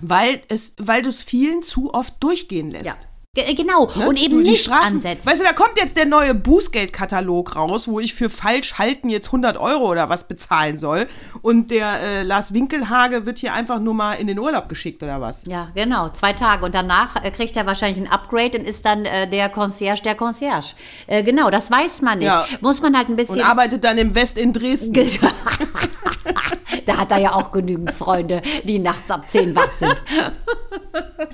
[0.00, 2.86] weil es, weil du es vielen zu oft durchgehen lässt.
[2.86, 2.96] Ja.
[3.34, 4.08] Ge- Genau, Ne?
[4.08, 5.26] und eben nicht Strafen- ansetzen.
[5.26, 9.26] Weißt du, da kommt jetzt der neue Bußgeldkatalog raus, wo ich für falsch halten jetzt
[9.28, 11.06] 100 Euro oder was bezahlen soll.
[11.42, 15.20] Und der äh, Lars Winkelhage wird hier einfach nur mal in den Urlaub geschickt oder
[15.20, 15.42] was?
[15.46, 16.64] Ja, genau, zwei Tage.
[16.64, 20.14] Und danach äh, kriegt er wahrscheinlich ein Upgrade und ist dann äh, der Concierge der
[20.14, 20.74] Concierge.
[21.06, 22.26] Äh, genau, das weiß man nicht.
[22.28, 22.44] Ja.
[22.60, 23.42] Muss man halt ein Und bisschen.
[23.42, 24.94] arbeitet dann im West in Dresden.
[26.86, 30.00] da hat er ja auch genügend Freunde, die nachts ab 10 wach sind.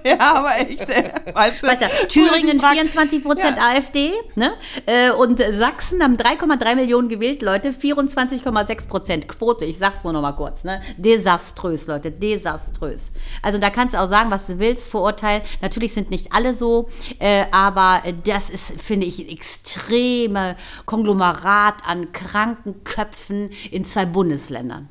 [0.04, 1.66] Ja, aber echt, äh, weißt du?
[1.66, 3.70] Weißt du, Thüringen man sich 24 Prozent Ja.
[3.70, 4.52] AfD, ne?
[4.86, 9.64] Äh, und Sachsen haben 3,3 Millionen gewählt, Leute, 24,6 Prozent Quote.
[9.64, 10.82] Ich sag's nur noch mal kurz, ne?
[10.96, 13.12] Desaströs, Leute, desaströs.
[13.42, 15.42] Also da kannst du auch sagen, was du willst, Vorurteil.
[15.62, 22.84] Natürlich sind nicht alle so, äh, aber das ist, finde ich, extreme Konglomerat an kranken
[22.84, 24.88] Köpfen in zwei Bundesländern.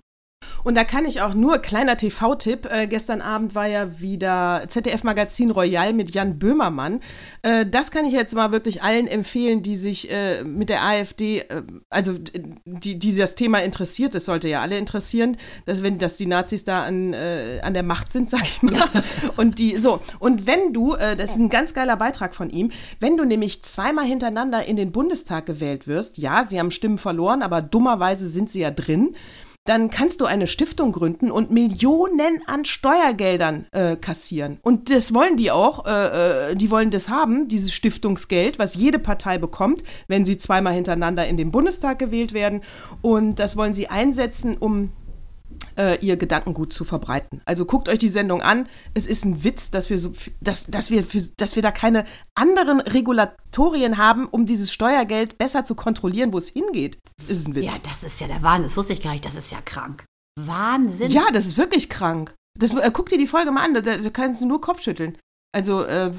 [0.63, 5.51] Und da kann ich auch nur, kleiner TV-Tipp, äh, gestern Abend war ja wieder ZDF-Magazin
[5.51, 6.99] Royal mit Jan Böhmermann.
[7.41, 11.39] Äh, das kann ich jetzt mal wirklich allen empfehlen, die sich äh, mit der AfD,
[11.39, 12.13] äh, also
[12.65, 16.63] die, die das Thema interessiert, das sollte ja alle interessieren, dass, wenn, dass die Nazis
[16.63, 18.89] da an, äh, an der Macht sind, sag ich mal.
[19.37, 22.71] Und die, so, und wenn du, äh, das ist ein ganz geiler Beitrag von ihm,
[22.99, 27.41] wenn du nämlich zweimal hintereinander in den Bundestag gewählt wirst, ja, sie haben Stimmen verloren,
[27.41, 29.15] aber dummerweise sind sie ja drin
[29.69, 34.57] dann kannst du eine Stiftung gründen und Millionen an Steuergeldern äh, kassieren.
[34.63, 35.85] Und das wollen die auch.
[35.85, 40.73] Äh, äh, die wollen das haben, dieses Stiftungsgeld, was jede Partei bekommt, wenn sie zweimal
[40.73, 42.61] hintereinander in den Bundestag gewählt werden.
[43.03, 44.89] Und das wollen sie einsetzen, um
[45.79, 47.41] äh, ihr Gedankengut zu verbreiten.
[47.45, 48.67] Also guckt euch die Sendung an.
[48.93, 52.05] Es ist ein Witz, dass wir so, dass, dass wir, für, dass wir da keine
[52.35, 56.99] anderen Regulatorien haben, um dieses Steuergeld besser zu kontrollieren, wo es hingeht.
[57.27, 57.65] Das ist ein Witz.
[57.65, 58.63] Ja, das ist ja der Wahnsinn.
[58.63, 59.25] Das wusste ich gar nicht.
[59.25, 60.03] Das ist ja krank.
[60.39, 61.11] Wahnsinn.
[61.11, 62.33] Ja, das ist wirklich krank.
[62.57, 65.17] Das, äh, guck dir die Folge mal an, da, da kannst du nur Kopfschütteln.
[65.51, 66.11] Also, äh,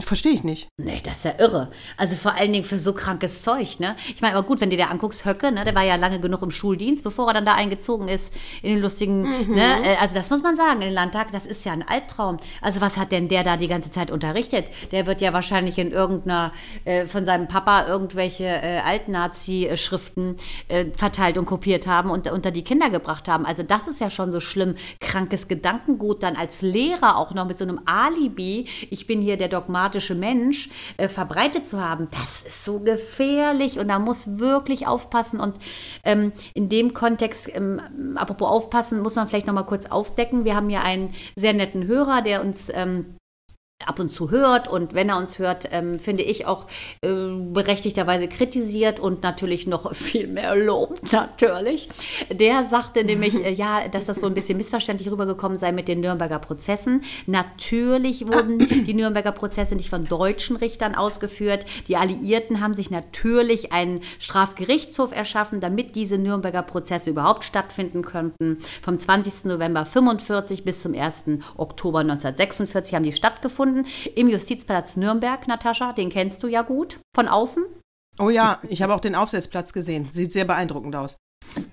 [0.00, 0.68] verstehe ich nicht.
[0.76, 1.70] Nee, das ist ja irre.
[1.96, 3.96] Also vor allen Dingen für so krankes Zeug, ne?
[4.14, 6.42] Ich meine, aber gut, wenn du dir anguckst, Höcke, ne, der war ja lange genug
[6.42, 9.54] im Schuldienst, bevor er dann da eingezogen ist in den lustigen, mhm.
[9.54, 9.64] ne?
[9.84, 12.38] Äh, also das muss man sagen, in den Landtag, das ist ja ein Albtraum.
[12.60, 14.70] Also was hat denn der da die ganze Zeit unterrichtet?
[14.92, 16.52] Der wird ja wahrscheinlich in irgendeiner,
[16.84, 20.36] äh, von seinem Papa irgendwelche äh, Alt-Nazi-Schriften
[20.68, 23.46] äh, verteilt und kopiert haben und unter die Kinder gebracht haben.
[23.46, 24.74] Also das ist ja schon so schlimm.
[25.00, 28.57] Krankes Gedankengut dann als Lehrer auch noch mit so einem Alibi.
[28.90, 33.78] Ich bin hier der Dogmat dogmatische Mensch äh, verbreitet zu haben, das ist so gefährlich
[33.78, 35.40] und da muss wirklich aufpassen.
[35.40, 35.56] Und
[36.04, 37.80] ähm, in dem Kontext, ähm,
[38.16, 40.44] apropos aufpassen, muss man vielleicht noch mal kurz aufdecken.
[40.44, 43.17] Wir haben ja einen sehr netten Hörer, der uns ähm,
[43.86, 46.66] ab und zu hört und wenn er uns hört, ähm, finde ich auch
[47.00, 51.88] äh, berechtigterweise kritisiert und natürlich noch viel mehr lobt, natürlich.
[52.32, 56.00] Der sagte nämlich, äh, ja, dass das wohl ein bisschen missverständlich rübergekommen sei mit den
[56.00, 57.02] Nürnberger Prozessen.
[57.26, 61.64] Natürlich wurden die Nürnberger Prozesse nicht von deutschen Richtern ausgeführt.
[61.86, 68.58] Die Alliierten haben sich natürlich einen Strafgerichtshof erschaffen, damit diese Nürnberger Prozesse überhaupt stattfinden könnten.
[68.82, 69.44] Vom 20.
[69.44, 71.24] November 45 bis zum 1.
[71.56, 75.92] Oktober 1946 haben die stattgefunden gefunden im Justizplatz Nürnberg, Natascha.
[75.92, 77.64] Den kennst du ja gut von außen.
[78.18, 80.04] Oh ja, ich habe auch den Aufsetzplatz gesehen.
[80.04, 81.16] Sieht sehr beeindruckend aus.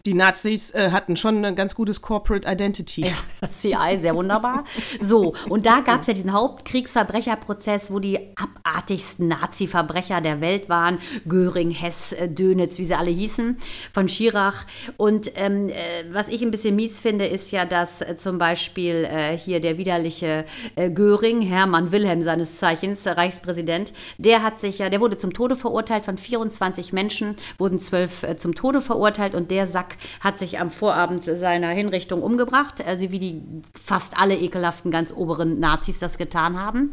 [0.05, 3.01] Die Nazis äh, hatten schon ein ganz gutes Corporate Identity.
[3.01, 4.63] Ja, CI, sehr wunderbar.
[4.99, 10.99] So, und da gab es ja diesen Hauptkriegsverbrecherprozess, wo die abartigsten Nazi-Verbrecher der Welt waren.
[11.27, 13.57] Göring, Hess, äh, Dönitz, wie sie alle hießen,
[13.93, 14.65] von Schirach.
[14.97, 15.73] Und ähm, äh,
[16.11, 19.77] was ich ein bisschen mies finde, ist ja, dass äh, zum Beispiel äh, hier der
[19.77, 20.45] widerliche
[20.75, 25.55] äh, Göring, Hermann Wilhelm seines Zeichens, Reichspräsident, der hat sich ja, der wurde zum Tode
[25.55, 30.71] verurteilt von 24 Menschen, wurden zwölf zum Tode verurteilt und der Sack hat sich am
[30.71, 33.41] Vorabend seiner Hinrichtung umgebracht, also wie die
[33.73, 36.91] fast alle ekelhaften ganz oberen Nazis das getan haben.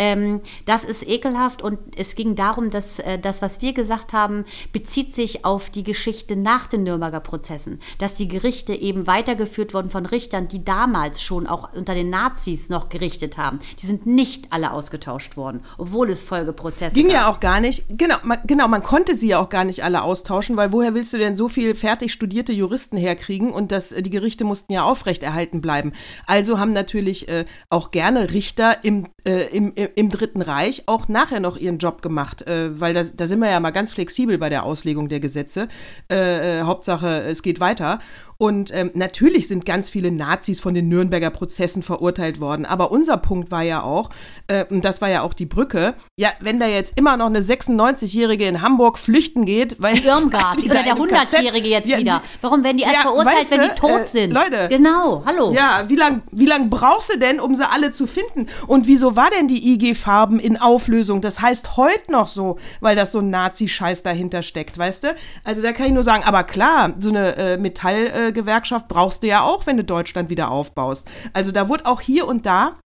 [0.00, 4.46] Ähm, das ist ekelhaft und es ging darum, dass äh, das, was wir gesagt haben,
[4.72, 9.90] bezieht sich auf die Geschichte nach den Nürnberger Prozessen, dass die Gerichte eben weitergeführt wurden
[9.90, 13.58] von Richtern, die damals schon auch unter den Nazis noch gerichtet haben.
[13.82, 17.14] Die sind nicht alle ausgetauscht worden, obwohl es Folgeprozesse Ging gab.
[17.14, 17.84] ja auch gar nicht.
[17.90, 21.12] Genau man, genau, man konnte sie ja auch gar nicht alle austauschen, weil woher willst
[21.12, 25.60] du denn so viel fertig studierte Juristen herkriegen und das, die Gerichte mussten ja aufrechterhalten
[25.60, 25.92] bleiben.
[26.26, 31.40] Also haben natürlich äh, auch gerne Richter im, äh, im, im Dritten Reich auch nachher
[31.40, 34.48] noch ihren Job gemacht, äh, weil da, da sind wir ja mal ganz flexibel bei
[34.48, 35.68] der Auslegung der Gesetze.
[36.10, 38.00] Äh, äh, Hauptsache, es geht weiter.
[38.40, 42.64] Und ähm, natürlich sind ganz viele Nazis von den Nürnberger Prozessen verurteilt worden.
[42.64, 44.08] Aber unser Punkt war ja auch,
[44.46, 47.42] äh, und das war ja auch die Brücke, ja, wenn da jetzt immer noch eine
[47.42, 49.98] 96-Jährige in Hamburg flüchten geht, weil.
[49.98, 52.22] Irmgard oder der 100-Jährige jetzt ja, wieder.
[52.40, 54.32] Warum werden die erst ja, verurteilt, weißt wenn die tot äh, sind?
[54.32, 54.68] Leute.
[54.70, 55.52] Genau, hallo.
[55.52, 58.46] Ja, wie lange wie lang brauchst du denn, um sie alle zu finden?
[58.66, 61.20] Und wieso war denn die IG-Farben in Auflösung?
[61.20, 65.14] Das heißt heute noch so, weil das so ein Nazi-Scheiß dahinter steckt, weißt du?
[65.44, 69.22] Also da kann ich nur sagen, aber klar, so eine äh, Metall- äh, Gewerkschaft brauchst
[69.22, 71.08] du ja auch, wenn du Deutschland wieder aufbaust.
[71.32, 72.78] Also da wurde auch hier und da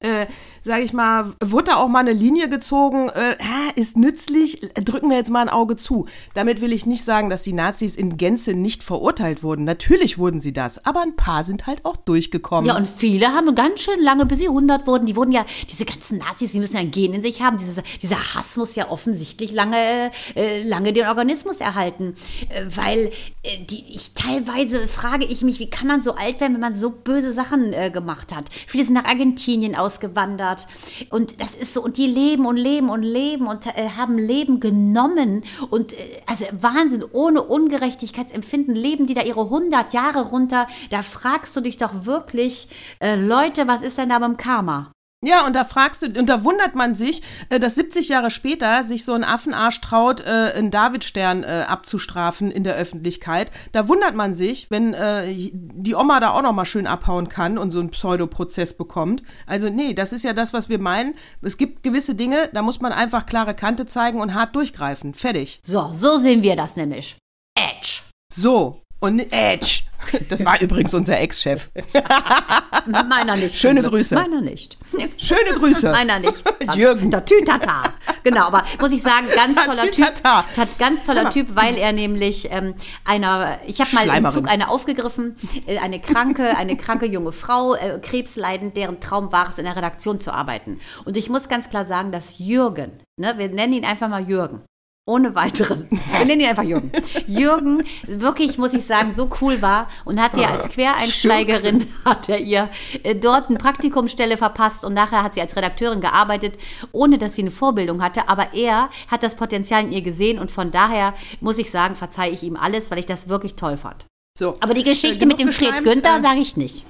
[0.00, 0.26] äh,
[0.62, 3.36] sage ich mal, wurde da auch mal eine Linie gezogen, äh,
[3.76, 6.06] ist nützlich, drücken wir jetzt mal ein Auge zu.
[6.34, 9.64] Damit will ich nicht sagen, dass die Nazis in Gänze nicht verurteilt wurden.
[9.64, 12.66] Natürlich wurden sie das, aber ein paar sind halt auch durchgekommen.
[12.66, 15.84] Ja, und viele haben ganz schön lange, bis sie 100 wurden, die wurden ja, diese
[15.84, 17.58] ganzen Nazis, die müssen ja ein Gen in sich haben.
[17.58, 22.16] Dieses, dieser Hass muss ja offensichtlich lange, äh, lange den Organismus erhalten.
[22.48, 26.54] Äh, weil äh, die, ich teilweise frage ich mich, wie kann man so alt werden,
[26.54, 28.46] wenn man so böse Sachen äh, gemacht hat?
[28.66, 30.66] Viele sind nach Argentinien aus ausgewandert.
[31.10, 34.60] Und das ist so, und die leben und leben und leben und äh, haben Leben
[34.60, 35.44] genommen.
[35.70, 35.96] Und äh,
[36.26, 40.66] also Wahnsinn, ohne Ungerechtigkeitsempfinden leben die da ihre 100 Jahre runter.
[40.90, 42.68] Da fragst du dich doch wirklich,
[43.00, 44.95] äh, Leute, was ist denn da beim Karma?
[45.24, 48.84] Ja, und da fragst du, und da wundert man sich, äh, dass 70 Jahre später
[48.84, 53.50] sich so ein Affenarsch traut, äh, einen Davidstern äh, abzustrafen in der Öffentlichkeit.
[53.72, 54.94] Da wundert man sich, wenn
[55.36, 59.22] die Oma da auch noch mal schön abhauen kann und so einen Pseudoprozess bekommt.
[59.46, 61.14] Also nee, das ist ja das, was wir meinen.
[61.42, 65.14] Es gibt gewisse Dinge, da muss man einfach klare Kante zeigen und hart durchgreifen.
[65.14, 65.60] Fertig.
[65.64, 67.16] So, so sehen wir das nämlich.
[67.54, 68.02] Edge.
[68.32, 69.82] So, und Edge.
[70.28, 71.70] Das war übrigens unser Ex-Chef.
[72.86, 73.56] Meiner nicht.
[73.56, 73.82] Schöne.
[73.82, 74.14] Grüße.
[74.14, 74.76] Meiner nicht.
[75.16, 75.90] Schöne Grüße.
[75.90, 76.34] Meiner nicht.
[76.74, 77.10] Jürgen.
[77.10, 77.94] Der Tütata.
[78.22, 80.04] Genau, aber muss ich sagen, ganz toller Typ.
[80.06, 80.44] Tatütata.
[80.54, 84.26] Tat, ganz toller Typ, weil er nämlich ähm, einer, ich habe mal im.
[84.26, 89.48] Zug eine aufgegriffen, äh, eine kranke, eine kranke junge Frau, äh, krebsleidend, deren Traum war
[89.48, 90.80] es, in der Redaktion zu arbeiten.
[91.04, 94.62] Und ich muss ganz klar sagen, dass Jürgen, ne, wir nennen ihn einfach mal Jürgen.
[95.08, 95.86] Ohne weiteres.
[95.88, 96.90] Wir nennen ihn einfach Jürgen.
[97.28, 102.40] Jürgen, wirklich, muss ich sagen, so cool war und hat ihr als Quereinsteigerin, hat er
[102.40, 102.68] ihr
[103.04, 106.58] äh, dort eine Praktikumsstelle verpasst und nachher hat sie als Redakteurin gearbeitet,
[106.90, 108.28] ohne dass sie eine Vorbildung hatte.
[108.28, 112.32] Aber er hat das Potenzial in ihr gesehen und von daher muss ich sagen, verzeihe
[112.32, 114.06] ich ihm alles, weil ich das wirklich toll fand.
[114.36, 114.56] So.
[114.58, 116.84] Aber die Geschichte Äh, mit dem Fred Günther äh, sage ich nicht.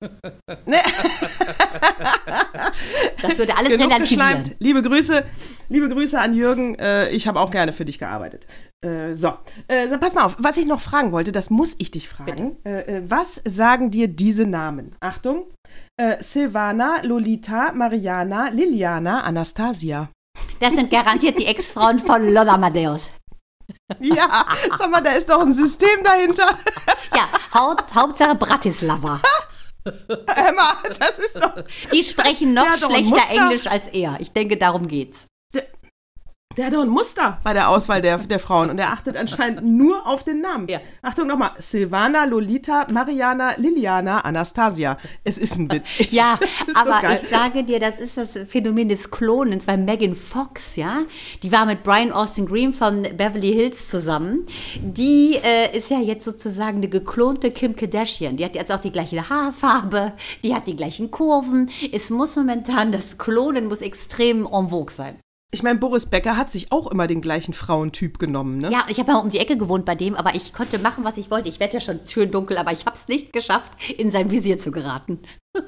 [3.22, 4.54] Das würde alles Genug relativieren.
[4.58, 5.24] Liebe Grüße,
[5.68, 6.74] liebe Grüße an Jürgen.
[6.78, 8.46] Äh, ich habe auch gerne für dich gearbeitet.
[8.84, 9.32] Äh, so.
[9.68, 12.56] Äh, so, pass mal auf, was ich noch fragen wollte, das muss ich dich fragen.
[12.64, 14.94] Äh, was sagen dir diese Namen?
[15.00, 15.46] Achtung.
[16.20, 20.10] Silvana, Lolita, Mariana, Liliana, Anastasia.
[20.60, 23.10] Das sind garantiert die Ex-Frauen von Lola Amadeus.
[23.98, 24.46] Ja,
[24.78, 26.58] sag mal, da ist doch ein System dahinter.
[27.14, 29.20] Ja, Haupt, Hauptsache Bratislava.
[29.86, 31.56] Emma, das ist doch.
[31.92, 33.30] Die sprechen noch schlechter.
[33.30, 34.16] Englisch als er.
[34.20, 35.26] Ich denke, darum geht's.
[36.56, 39.62] Der hat doch ein Muster bei der Auswahl der, der Frauen und er achtet anscheinend
[39.64, 40.68] nur auf den Namen.
[40.68, 40.80] Ja.
[41.02, 44.96] Achtung nochmal: Silvana, Lolita, Mariana, Liliana, Anastasia.
[45.24, 45.88] Es ist ein Witz.
[45.98, 46.38] Ich- Ja,
[46.74, 51.00] aber so ich sage dir, das ist das Phänomen des Klonens, weil Megan Fox, ja,
[51.42, 54.46] die war mit Brian Austin Green von Beverly Hills zusammen.
[54.80, 58.36] Die äh, ist ja jetzt sozusagen eine geklonte Kim Kardashian.
[58.36, 61.70] Die hat jetzt auch die gleiche Haarfarbe, die hat die gleichen Kurven.
[61.92, 65.16] Es muss momentan, das Klonen muss extrem en vogue sein.
[65.52, 68.70] Ich meine, Boris Becker hat sich auch immer den gleichen Frauentyp genommen, ne?
[68.70, 71.16] Ja, ich habe ja um die Ecke gewohnt bei dem, aber ich konnte machen, was
[71.18, 71.48] ich wollte.
[71.48, 74.58] Ich werde ja schon schön dunkel, aber ich habe es nicht geschafft, in sein Visier
[74.58, 75.20] zu geraten.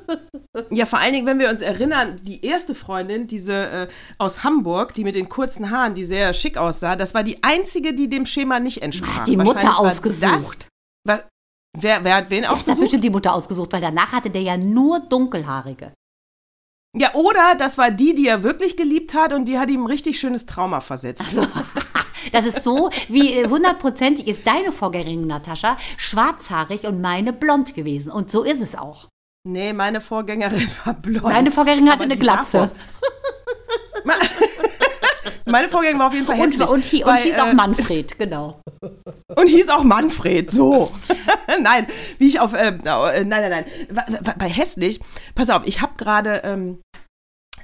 [0.71, 3.89] Ja, vor allen Dingen, wenn wir uns erinnern, die erste Freundin, diese äh,
[4.19, 7.95] aus Hamburg, die mit den kurzen Haaren, die sehr schick aussah, das war die einzige,
[7.95, 9.19] die dem Schema nicht entsprach.
[9.21, 10.67] Hat die Mutter ausgesucht.
[11.05, 11.29] Das, war,
[11.79, 12.81] wer, wer hat wen Das hat ausgesucht?
[12.81, 15.93] bestimmt die Mutter ausgesucht, weil danach hatte der ja nur dunkelhaarige.
[16.97, 19.87] Ja, oder das war die, die er wirklich geliebt hat und die hat ihm ein
[19.87, 21.39] richtig schönes Trauma versetzt.
[22.33, 28.11] Das ist so, wie äh, hundertprozentig ist deine Vorgängerin Natascha schwarzhaarig und meine blond gewesen.
[28.11, 29.07] Und so ist es auch.
[29.47, 31.23] Nee, meine Vorgängerin war blond.
[31.23, 32.71] Meine Vorgängerin hatte eine Glatze.
[35.51, 36.61] Meine Vorgängerin war auf jeden Fall hässlich.
[36.61, 38.61] Und, und, hi- und weil, hieß auch äh, Manfred, genau.
[39.37, 40.91] Und hieß auch Manfred, so.
[41.63, 41.87] nein,
[42.19, 43.65] wie ich auf, äh, äh, nein, nein, nein.
[44.37, 45.01] Bei hässlich,
[45.37, 46.81] pass auf, ich habe gerade ähm,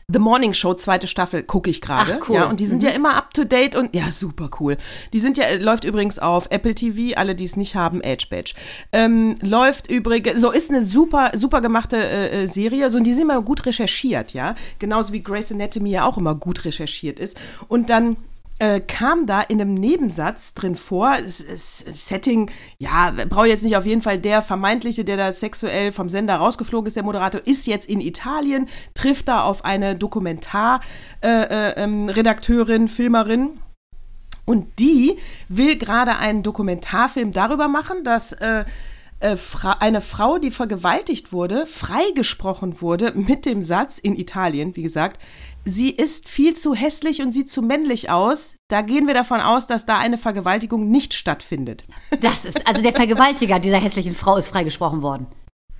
[0.08, 2.20] The Morning Show, zweite Staffel, gucke ich gerade.
[2.28, 2.34] Cool.
[2.34, 4.76] Ja, und die sind ja immer up to date und ja, super cool.
[5.12, 8.26] Die sind ja, äh, läuft übrigens auf Apple TV, alle, die es nicht haben, Edge
[8.28, 8.54] Badge.
[8.92, 13.14] Ähm, läuft übrigens, so ist eine super, super gemachte äh, äh, Serie, so und die
[13.14, 14.54] sind immer gut recherchiert, ja.
[14.78, 17.38] Genauso wie Grey's Anatomy ja auch immer gut recherchiert ist.
[17.68, 18.16] Und dann
[18.58, 23.76] äh, kam da in einem Nebensatz drin vor, es, es, Setting, ja, brauche jetzt nicht
[23.76, 27.66] auf jeden Fall der vermeintliche, der da sexuell vom Sender rausgeflogen ist, der Moderator, ist
[27.66, 33.60] jetzt in Italien, trifft da auf eine Dokumentarredakteurin, äh, ähm, Redakteurin, Filmerin.
[34.46, 35.16] Und die
[35.48, 38.64] will gerade einen Dokumentarfilm darüber machen, dass äh,
[39.20, 39.36] äh,
[39.80, 45.20] eine Frau, die vergewaltigt wurde, freigesprochen wurde mit dem Satz in Italien, wie gesagt,
[45.64, 48.56] sie ist viel zu hässlich und sieht zu männlich aus.
[48.68, 51.84] Da gehen wir davon aus, dass da eine Vergewaltigung nicht stattfindet.
[52.20, 55.26] Das ist, also der Vergewaltiger dieser hässlichen Frau ist freigesprochen worden.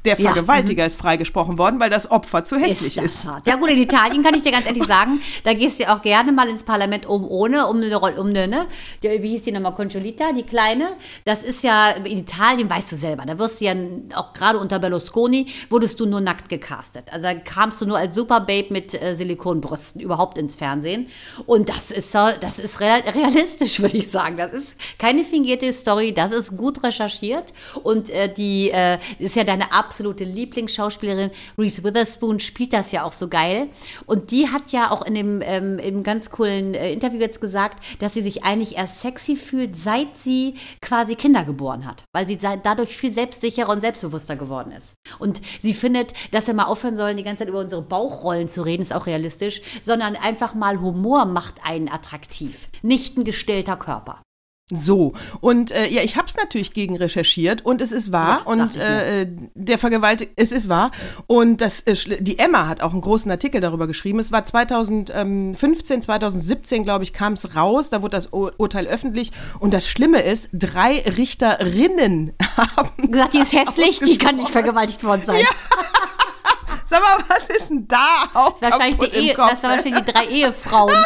[0.05, 3.27] Der Ja, Vergewaltiger ist freigesprochen worden, weil das Opfer zu hässlich ist.
[3.27, 3.47] hart.
[3.47, 6.31] Ja gut, in Italien kann ich dir ganz ehrlich sagen, da gehst du auch gerne
[6.31, 8.67] mal ins Parlament um ohne, um eine Rolle, um eine, ne?
[9.03, 10.88] Die, wie hieß die nochmal, Consolita, die Kleine.
[11.25, 13.75] Das ist ja, in Italien weißt du selber, da wirst du ja
[14.14, 17.12] auch gerade unter Berlusconi, wurdest du nur nackt gecastet.
[17.12, 21.09] Also da kamst du nur als Superbabe mit äh, Silikonbrüsten überhaupt ins Fernsehen.
[21.47, 24.37] Und das ist, das ist real, realistisch, würde ich sagen.
[24.37, 27.53] Das ist keine fingierte Story, das ist gut recherchiert.
[27.83, 33.13] Und äh, die äh, ist ja deine absolute Lieblingsschauspielerin, Reese Witherspoon, spielt das ja auch
[33.13, 33.69] so geil.
[34.07, 37.85] Und die hat ja auch in dem ähm, im ganz coolen äh, Interview jetzt gesagt,
[38.01, 42.03] dass sie sich eigentlich erst sexy fühlt, seit sie quasi Kinder geboren hat.
[42.13, 44.95] Weil sie dadurch viel selbstsicherer und selbstbewusster geworden ist.
[45.21, 48.63] Und sie findet, dass wir mal aufhören sollen, die ganze Zeit über unsere Bauchrollen zu
[48.63, 52.67] reden, ist auch realistisch, sondern einfach mal Humor macht einen attraktiv.
[52.83, 54.23] Nicht ein gestellter Körper.
[54.72, 58.50] So, und äh, ja, ich habe es natürlich gegen recherchiert und es ist wahr Ja,
[58.50, 60.90] und äh, der Vergewaltig, es ist wahr
[61.27, 64.20] und das äh, die Emma hat auch einen großen Artikel darüber geschrieben.
[64.20, 69.33] Es war 2015, 2017, glaube ich, kam es raus, da wurde das Ur Urteil öffentlich
[69.61, 75.05] und das Schlimme ist, drei Richterinnen haben Gesagt, die ist hässlich, die kann nicht vergewaltigt
[75.05, 75.44] worden sein.
[76.87, 79.70] Sag mal, was ist denn da auch Das wahrscheinlich die im Ehe, Kopf, das war
[79.70, 79.77] ne?
[79.77, 80.94] wahrscheinlich die drei Ehefrauen.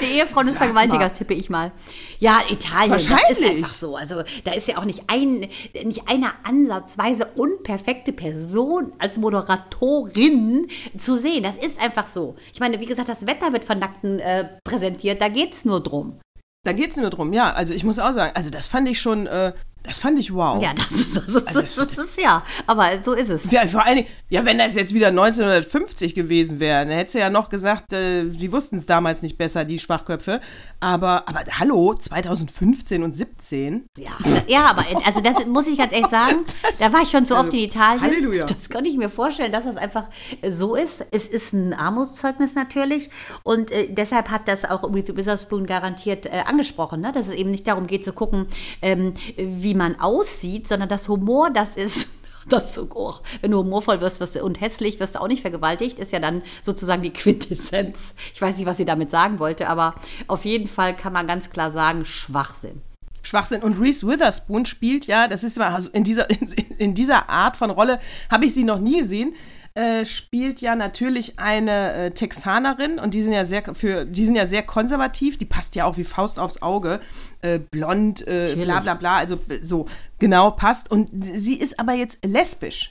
[0.00, 1.72] die Ehefrauen des Vergewaltigers, tippe ich mal.
[2.18, 3.50] Ja, Italien, das ist Wahrscheinlich.
[3.50, 3.96] einfach so.
[3.96, 5.48] Also da ist ja auch nicht, ein,
[5.84, 11.42] nicht eine ansatzweise unperfekte Person als Moderatorin zu sehen.
[11.42, 12.36] Das ist einfach so.
[12.52, 15.82] Ich meine, wie gesagt, das Wetter wird von Nackten äh, präsentiert, da geht es nur
[15.82, 16.20] drum.
[16.62, 17.52] Da geht's nur drum, ja.
[17.52, 20.62] Also ich muss auch sagen, also das fand ich schon, äh, das fand ich wow.
[20.62, 22.42] Ja, das ist, das ist, das ist, das ist ja.
[22.66, 23.50] Aber so ist es.
[23.50, 27.18] Ja, vor allen Dingen, ja, wenn das jetzt wieder 1950 gewesen wäre, dann hätte sie
[27.18, 30.40] ja noch gesagt, äh, sie wussten es damals nicht besser, die Schwachköpfe.
[30.80, 33.86] Aber, aber hallo, 2015 und 17?
[33.98, 34.10] Ja,
[34.46, 36.44] ja, aber also das muss ich ganz ehrlich sagen,
[36.78, 38.02] da war ich schon so oft in Italien.
[38.02, 38.46] Halleluja.
[38.46, 40.08] Das kann ich mir vorstellen, dass das einfach
[40.46, 41.06] so ist.
[41.10, 43.10] Es ist ein Armutszeugnis natürlich
[43.44, 47.12] und äh, deshalb hat das auch Reese Witherspoon garantiert äh, angesprochen, ne?
[47.12, 48.46] dass es eben nicht darum geht zu gucken,
[48.82, 52.08] ähm, wie man aussieht, sondern dass Humor das ist.
[52.48, 55.42] Das so, oh, wenn du humorvoll wirst, wirst du, und hässlich wirst du auch nicht
[55.42, 58.14] vergewaltigt, ist ja dann sozusagen die Quintessenz.
[58.34, 59.94] Ich weiß nicht, was sie damit sagen wollte, aber
[60.26, 62.80] auf jeden Fall kann man ganz klar sagen, Schwachsinn.
[63.22, 63.62] Schwachsinn.
[63.62, 67.56] Und Reese Witherspoon spielt ja, das ist mal, also in dieser, in, in dieser Art
[67.56, 69.34] von Rolle habe ich sie noch nie gesehen.
[69.80, 74.34] Äh, spielt ja natürlich eine äh, Texanerin und die sind ja sehr für die sind
[74.34, 77.00] ja sehr konservativ, die passt ja auch wie Faust aufs Auge,
[77.40, 79.86] äh, blond, äh, bla bla bla, also so
[80.18, 82.90] genau passt und sie ist aber jetzt lesbisch.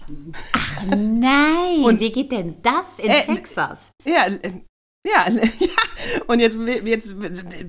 [0.89, 3.91] Nein, Und- wie geht denn das in Äh, Texas?
[4.05, 4.25] Ja,
[5.05, 6.21] ja, ja.
[6.27, 7.11] Und jetzt, jetzt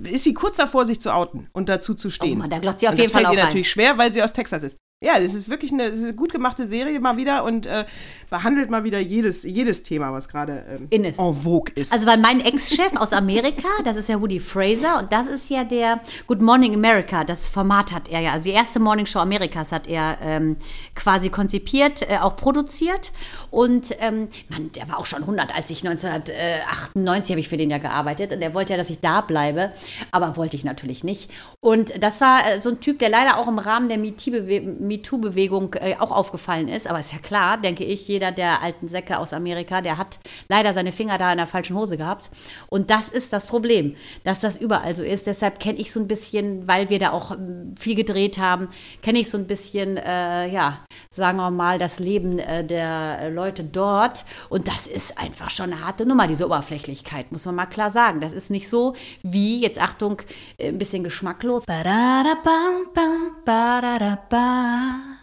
[0.04, 2.37] ist sie kurz davor, sich zu outen und dazu zu stehen.
[2.37, 3.46] Oh Mann, da glotzt sie auf und jeden das Fall fällt auch ihr ein.
[3.48, 4.76] natürlich schwer, weil sie aus Texas ist.
[5.02, 7.86] Ja, das ist wirklich eine, ist eine gut gemachte Serie mal wieder und äh,
[8.28, 11.90] behandelt mal wieder jedes, jedes Thema, was gerade ähm, en vogue ist.
[11.90, 15.64] Also weil mein Ex-Chef aus Amerika, das ist ja Woody Fraser und das ist ja
[15.64, 19.72] der Good Morning America, das Format hat er ja, also die erste Morning Show Amerikas
[19.72, 20.58] hat er ähm,
[20.94, 23.10] quasi konzipiert, äh, auch produziert
[23.50, 27.70] und ähm, Mann, der war auch schon 100, als ich 1998 habe ich für den
[27.70, 29.72] ja gearbeitet und er wollte ja, dass ich da bleibe,
[30.10, 31.30] aber wollte ich natürlich nicht.
[31.62, 35.75] Und das war äh, so ein Typ, der leider auch im Rahmen der MeToo-Bewe- MeToo-Bewegung
[35.75, 39.35] äh, auch aufgefallen ist, aber ist ja klar, denke ich, jeder der alten Säcke aus
[39.35, 42.31] Amerika, der hat leider seine Finger da in der falschen Hose gehabt.
[42.70, 43.94] Und das ist das Problem,
[44.25, 45.27] dass das überall so ist.
[45.27, 48.68] Deshalb kenne ich so ein bisschen, weil wir da auch ähm, viel gedreht haben,
[49.03, 50.79] kenne ich so ein bisschen, äh, ja,
[51.11, 54.25] sagen wir mal, das Leben äh, der Leute dort.
[54.49, 58.20] Und das ist einfach schon eine harte Nummer, diese Oberflächlichkeit, muss man mal klar sagen.
[58.23, 60.23] Das ist nicht so wie, jetzt Achtung,
[60.57, 61.49] äh, ein bisschen geschmacklos.
[61.58, 63.42] Ba-da-da-bam-bam,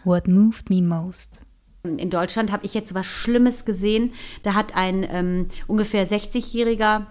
[0.04, 1.40] What moved me most?
[1.84, 4.12] In Deutschland habe ich jetzt was Schlimmes gesehen.
[4.42, 7.06] Da hat ein ähm, ungefähr 60-Jähriger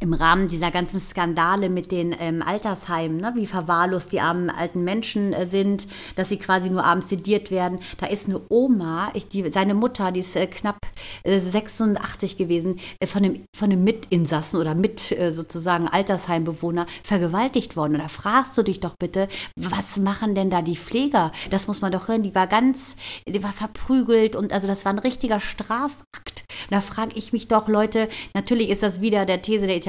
[0.00, 4.84] im Rahmen dieser ganzen Skandale mit den ähm, Altersheimen, ne, wie verwahrlost die armen alten
[4.84, 7.80] Menschen äh, sind, dass sie quasi nur abends sediert werden.
[7.98, 10.78] Da ist eine Oma, ich, die, seine Mutter, die ist äh, knapp
[11.24, 17.76] äh, 86 gewesen, äh, von, einem, von einem Mitinsassen oder mit äh, sozusagen Altersheimbewohner vergewaltigt
[17.76, 17.94] worden.
[17.94, 21.32] Und da fragst du dich doch bitte, was machen denn da die Pfleger?
[21.50, 22.22] Das muss man doch hören.
[22.22, 26.44] Die war ganz, die war verprügelt und also das war ein richtiger Strafakt.
[26.64, 29.87] Und da frage ich mich doch, Leute, natürlich ist das wieder der These der Italiener,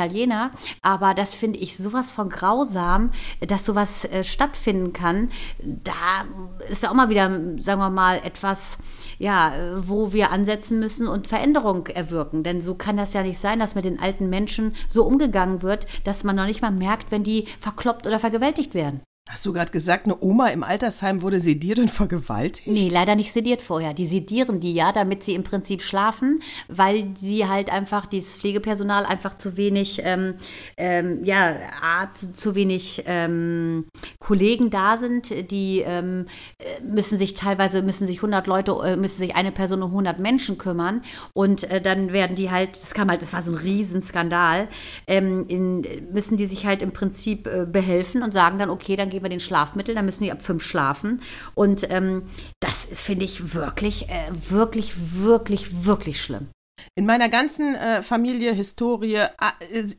[0.82, 3.12] aber das finde ich sowas von grausam,
[3.46, 5.32] dass sowas äh, stattfinden kann.
[5.60, 6.26] Da
[6.70, 8.78] ist ja auch mal wieder, sagen wir mal, etwas,
[9.18, 12.44] ja, wo wir ansetzen müssen und Veränderung erwirken.
[12.44, 15.88] Denn so kann das ja nicht sein, dass mit den alten Menschen so umgegangen wird,
[16.04, 19.02] dass man noch nicht mal merkt, wenn die verkloppt oder vergewaltigt werden.
[19.30, 22.65] Hast du gerade gesagt, eine Oma im Altersheim wurde sediert und vergewaltigt?
[22.65, 23.94] Nee, leider nicht sediert vorher.
[23.94, 29.06] Die sedieren die ja, damit sie im Prinzip schlafen, weil sie halt einfach, dieses Pflegepersonal
[29.06, 30.34] einfach zu wenig, ähm,
[30.78, 33.86] ähm, ja, Arzt, zu wenig ähm,
[34.18, 35.52] Kollegen da sind.
[35.52, 36.26] Die ähm,
[36.58, 40.20] äh, müssen sich teilweise, müssen sich 100 Leute, äh, müssen sich eine Person um 100
[40.20, 41.04] Menschen kümmern.
[41.34, 44.70] Und äh, dann werden die halt, das kam halt, das war so ein Riesenskandal,
[45.06, 49.12] ähm, in, müssen die sich halt im Prinzip äh, behelfen und sagen dann, okay, dann
[49.20, 51.22] geben wir den Schlafmittel, dann müssen die ab fünf schlafen.
[51.56, 52.24] Und ähm,
[52.62, 56.48] das finde ich wirklich, äh, wirklich, wirklich, wirklich schlimm.
[56.96, 59.28] In meiner ganzen äh, Familie, Historie, äh,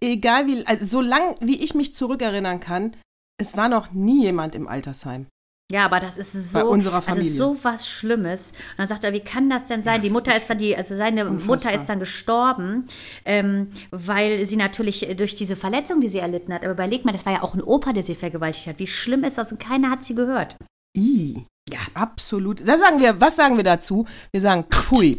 [0.01, 2.97] egal wie, also so lang wie ich mich zurückerinnern kann,
[3.39, 5.27] es war noch nie jemand im Altersheim.
[5.71, 7.31] Ja, aber das ist so, Bei unserer Das Familie.
[7.31, 8.49] ist so was Schlimmes.
[8.49, 10.03] Und dann sagt er, wie kann das denn sein?
[10.03, 12.87] Die Mutter ist dann die, also seine Mutter ist dann gestorben,
[13.25, 16.65] ähm, weil sie natürlich durch diese Verletzung, die sie erlitten hat.
[16.65, 18.79] Aber überleg mal, das war ja auch ein Opa, der sie vergewaltigt hat.
[18.81, 19.53] Wie schlimm ist das?
[19.53, 20.57] Und keiner hat sie gehört.
[20.97, 21.47] I.
[21.73, 21.79] Ja.
[21.95, 22.67] Absolut.
[22.67, 24.07] Da sagen wir, was sagen wir dazu?
[24.33, 25.19] Wir sagen Pfui.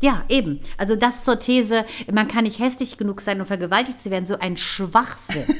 [0.00, 0.60] Ja, eben.
[0.76, 4.26] Also das zur These, man kann nicht hässlich genug sein, um vergewaltigt zu werden.
[4.26, 5.44] So ein Schwachsinn.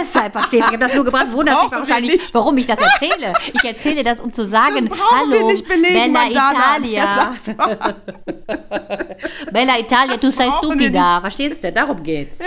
[0.00, 0.66] Deshalb verstehe ich.
[0.66, 1.32] Ich habe das nur gebracht.
[1.32, 2.34] Wundert sich wahrscheinlich, nicht.
[2.34, 3.32] warum ich das erzähle.
[3.52, 6.26] Ich erzähle das, um zu sagen, Das hallo, nicht belegen, Bella.
[6.28, 7.34] Italia.
[7.44, 7.56] Das.
[9.52, 11.20] Bella Italia, tu sei brauchen wir stupida.
[11.20, 11.72] Verstehst du?
[11.72, 12.38] Darum geht's.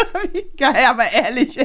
[0.56, 1.56] Geil, aber ehrlich.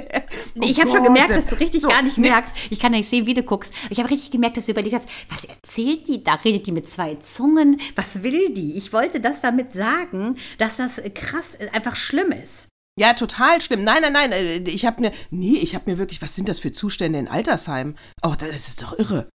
[0.55, 2.53] Nee, ich Oh habe schon gemerkt, dass du richtig So, gar nicht merkst.
[2.69, 3.73] Ich kann ja nicht sehen, wie du guckst.
[3.89, 6.23] Ich habe richtig gemerkt, dass du überlegt hast, was erzählt die?
[6.23, 7.79] Da redet die mit zwei Zungen.
[7.95, 8.77] Was will die?
[8.77, 12.67] Ich wollte das damit sagen, dass das krass, äh, einfach schlimm ist.
[12.97, 13.83] Ja, total schlimm.
[13.83, 14.31] Nein, nein, nein.
[14.31, 17.27] äh, Ich habe mir, nee, ich habe mir wirklich, was sind das für Zustände in
[17.27, 17.97] Altersheimen?
[18.23, 19.29] Oh, das ist doch irre.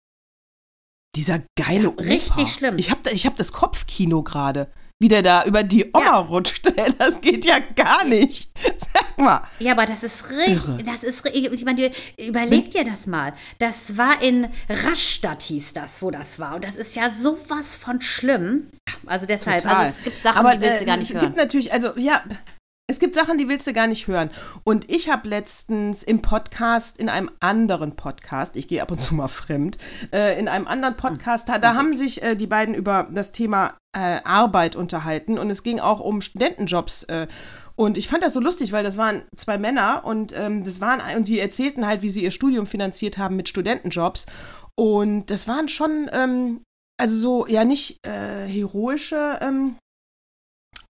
[1.16, 2.02] Dieser geile Opa.
[2.04, 2.76] richtig schlimm.
[2.78, 4.70] Ich habe ich hab das Kopfkino gerade.
[5.00, 6.16] Wie der da über die Oma Ja.
[6.18, 6.72] rutscht.
[6.98, 8.50] Das geht ja gar nicht.
[8.92, 9.42] Sag mal.
[9.58, 10.84] Ja, aber das ist richtig.
[10.84, 13.32] Das ist ich meine, überleg dir das mal.
[13.58, 16.56] Das war in Rastatt hieß das, wo das war.
[16.56, 18.70] Und das ist ja sowas von schlimm.
[19.06, 19.86] Also deshalb, Total.
[19.86, 21.24] also es gibt Sachen, Aber, die willst du äh, gar nicht es hören.
[21.26, 22.22] gibt natürlich, also ja,
[22.90, 24.30] es gibt Sachen, die willst du gar nicht hören.
[24.64, 29.14] Und ich habe letztens im Podcast, in einem anderen Podcast, ich gehe ab und zu
[29.14, 29.76] mal fremd,
[30.10, 33.76] äh, in einem anderen Podcast, da, da haben sich äh, die beiden über das Thema
[33.94, 37.02] äh, Arbeit unterhalten und es ging auch um Studentenjobs.
[37.04, 37.26] Äh,
[37.76, 41.02] und ich fand das so lustig, weil das waren zwei Männer und ähm, das waren
[41.14, 44.24] und sie erzählten halt, wie sie ihr Studium finanziert haben mit Studentenjobs.
[44.74, 46.62] Und das waren schon, ähm,
[46.98, 49.76] also so, ja, nicht äh, heroische ähm,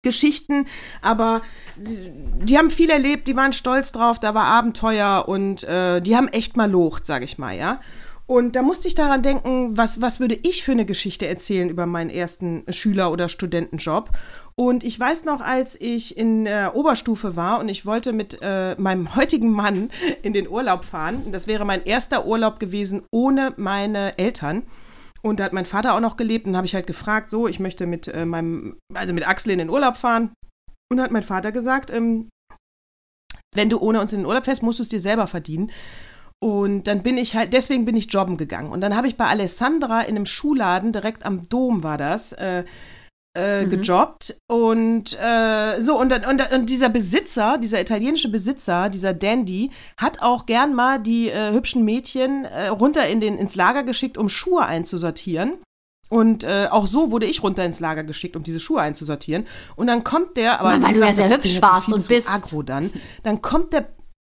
[0.08, 0.66] Geschichten,
[1.02, 1.42] aber
[1.76, 6.30] die haben viel erlebt, die waren stolz drauf, da war Abenteuer und äh, die haben
[6.30, 7.80] echt mal locht, sag ich mal, ja.
[8.28, 11.86] Und da musste ich daran denken, was, was würde ich für eine Geschichte erzählen über
[11.86, 14.12] meinen ersten Schüler- oder Studentenjob.
[14.56, 18.76] Und ich weiß noch, als ich in der Oberstufe war und ich wollte mit äh,
[18.78, 19.92] meinem heutigen Mann
[20.24, 21.32] in den Urlaub fahren.
[21.32, 24.64] Das wäre mein erster Urlaub gewesen ohne meine Eltern.
[25.22, 27.60] Und da hat mein Vater auch noch gelebt und habe ich halt gefragt, so, ich
[27.60, 30.32] möchte mit äh, meinem, also mit Axel in den Urlaub fahren.
[30.92, 32.30] Und hat mein Vater gesagt, ähm,
[33.54, 35.72] wenn du ohne uns in den Urlaub fährst, musst du es dir selber verdienen.
[36.40, 38.72] Und dann bin ich halt, deswegen bin ich jobben gegangen.
[38.72, 42.64] Und dann habe ich bei Alessandra in einem Schuhladen, direkt am Dom war das, äh,
[43.38, 44.36] äh, gejobbt.
[44.48, 50.46] Und äh, so, und, und, und dieser Besitzer, dieser italienische Besitzer, dieser Dandy, hat auch
[50.46, 54.66] gern mal die äh, hübschen Mädchen äh, runter in den, ins Lager geschickt, um Schuhe
[54.66, 55.54] einzusortieren.
[56.10, 59.46] Und äh, auch so wurde ich runter ins Lager geschickt, um diese Schuhe einzusortieren.
[59.76, 62.32] Und dann kommt der, aber Mann, weil du ja sehr hübsch warst und bist.
[62.32, 62.92] Agro dann.
[63.24, 63.90] Dann kommt der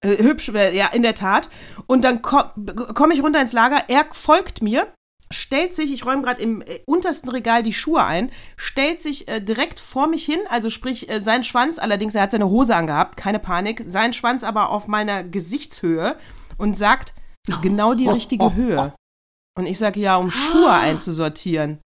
[0.01, 1.51] äh, hübsch, äh, ja, in der Tat.
[1.87, 2.53] Und dann komme
[2.95, 3.83] komm ich runter ins Lager.
[3.89, 4.87] Er folgt mir,
[5.31, 9.41] stellt sich, ich räume gerade im äh, untersten Regal die Schuhe ein, stellt sich äh,
[9.41, 13.17] direkt vor mich hin, also sprich äh, sein Schwanz, allerdings er hat seine Hose angehabt,
[13.17, 16.17] keine Panik, sein Schwanz aber auf meiner Gesichtshöhe
[16.57, 17.15] und sagt
[17.63, 18.95] genau die richtige Höhe.
[19.57, 21.81] Und ich sage ja, um Schuhe einzusortieren.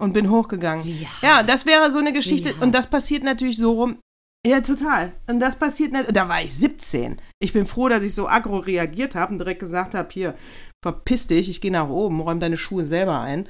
[0.00, 0.86] Und bin hochgegangen.
[0.86, 1.08] Ja.
[1.20, 2.50] Ja, das wäre so eine Geschichte.
[2.50, 2.56] Ja.
[2.60, 3.98] Und das passiert natürlich so rum.
[4.46, 5.12] Ja, total.
[5.26, 6.14] Und das passiert nicht.
[6.14, 7.20] Da war ich 17.
[7.40, 10.34] Ich bin froh, dass ich so aggro reagiert habe und direkt gesagt habe: Hier,
[10.82, 13.48] verpiss dich, ich gehe nach oben, räum deine Schuhe selber ein.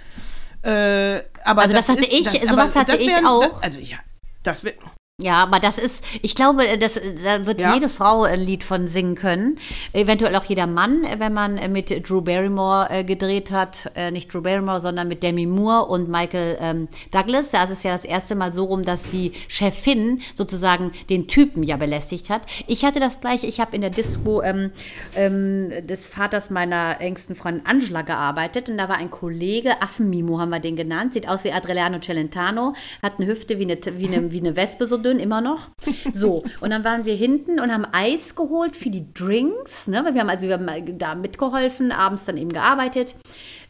[0.63, 3.63] Äh, aber Also das hatte ist, ich, das, sowas hatte das ich wär- auch.
[3.63, 3.99] Also ja,
[4.43, 4.77] das wird.
[5.21, 6.95] Ja, aber das ist, ich glaube, das,
[7.25, 7.75] da wird Ja.
[7.75, 9.59] jede Frau ein Lied von singen können.
[9.93, 13.91] Eventuell auch jeder Mann, wenn man mit Drew Barrymore äh, gedreht hat.
[13.97, 17.51] Äh, nicht Drew Barrymore, sondern mit Demi Moore und Michael ähm, Douglas.
[17.51, 21.65] Da ist es ja das erste Mal so rum, dass die Chefin sozusagen den Typen
[21.65, 22.43] ja belästigt hat.
[22.69, 24.71] Ich hatte das gleiche, ich habe in der Disco ähm,
[25.17, 30.51] ähm, des Vaters meiner engsten Freundin Angela gearbeitet und da war ein Kollege, Affenmimo haben
[30.51, 34.31] wir den genannt, sieht aus wie Adriano Celentano, hat eine Hüfte wie eine, wie eine,
[34.31, 35.71] wie eine Wespe so dünn, immer noch.
[36.13, 40.05] So, und dann waren wir hinten und haben Eis geholt für die Drinks, ne?
[40.13, 43.15] wir haben also wir haben da mitgeholfen, abends dann eben gearbeitet.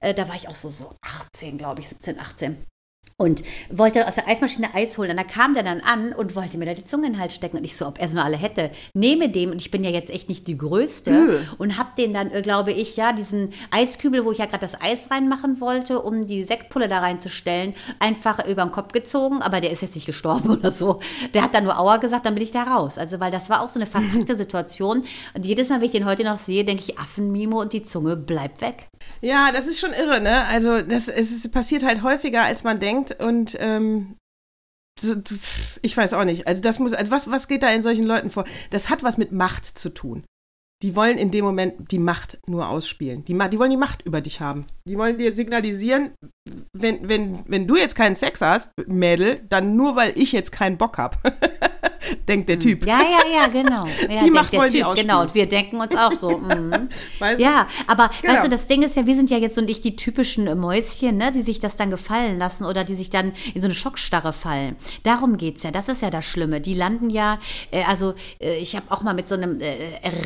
[0.01, 2.57] Äh, da war ich auch so, so 18, glaube ich, 17, 18
[3.21, 5.11] und wollte aus der Eismaschine Eis holen.
[5.11, 7.35] Und da kam der dann an und wollte mir da die Zunge in den Hals
[7.35, 7.57] stecken.
[7.57, 8.71] Und ich so, ob er es nur alle hätte.
[8.95, 11.11] Nehme dem, und ich bin ja jetzt echt nicht die Größte,
[11.59, 14.81] und hab den dann, äh, glaube ich, ja, diesen Eiskübel, wo ich ja gerade das
[14.81, 19.43] Eis reinmachen wollte, um die Sektpulle da reinzustellen, einfach über den Kopf gezogen.
[19.43, 21.01] Aber der ist jetzt nicht gestorben oder so.
[21.35, 22.99] Der hat dann nur Aua gesagt, dann bin ich da raus.
[22.99, 25.03] Also, weil das war auch so eine verkackte Situation.
[25.35, 28.14] Und jedes Mal, wenn ich den heute noch sehe, denke ich, Affenmimo und die Zunge
[28.14, 28.87] bleibt weg.
[29.20, 30.44] Ja, das ist schon irre, ne?
[30.46, 33.20] Also, das, es passiert halt häufiger, als man denkt.
[33.20, 34.16] Und ähm,
[34.99, 35.14] so,
[35.82, 36.46] ich weiß auch nicht.
[36.46, 38.44] Also, das muss, also was, was geht da in solchen Leuten vor?
[38.70, 40.24] Das hat was mit Macht zu tun.
[40.82, 43.24] die wollen in dem Moment die Macht nur ausspielen.
[43.24, 44.66] Die, die wollen die Macht über dich haben.
[44.86, 46.12] Die wollen dir signalisieren,
[46.72, 50.78] wenn, wenn, wenn du jetzt keinen Sex hast, Mädel, dann nur weil ich jetzt keinen
[50.78, 51.16] Bock habe.
[52.28, 52.86] denkt der Typ.
[52.86, 53.86] Ja, ja, ja, genau.
[54.09, 55.22] Ja, Die Macht der Typ, genau.
[55.22, 56.28] Und wir denken uns auch so.
[56.40, 56.88] du?
[57.38, 58.34] Ja, aber Genau.
[58.34, 60.54] weißt du, das Ding ist ja, wir sind ja jetzt so nicht die typischen äh,
[60.54, 63.74] Mäuschen, ne, die sich das dann gefallen lassen oder die sich dann in so eine
[63.74, 64.76] Schockstarre fallen.
[65.02, 65.70] Darum geht's ja.
[65.70, 66.61] Das ist ja das Schlimme.
[66.61, 67.38] Die landen ja,
[67.70, 69.74] äh, also äh, ich habe auch mal mit so einem äh,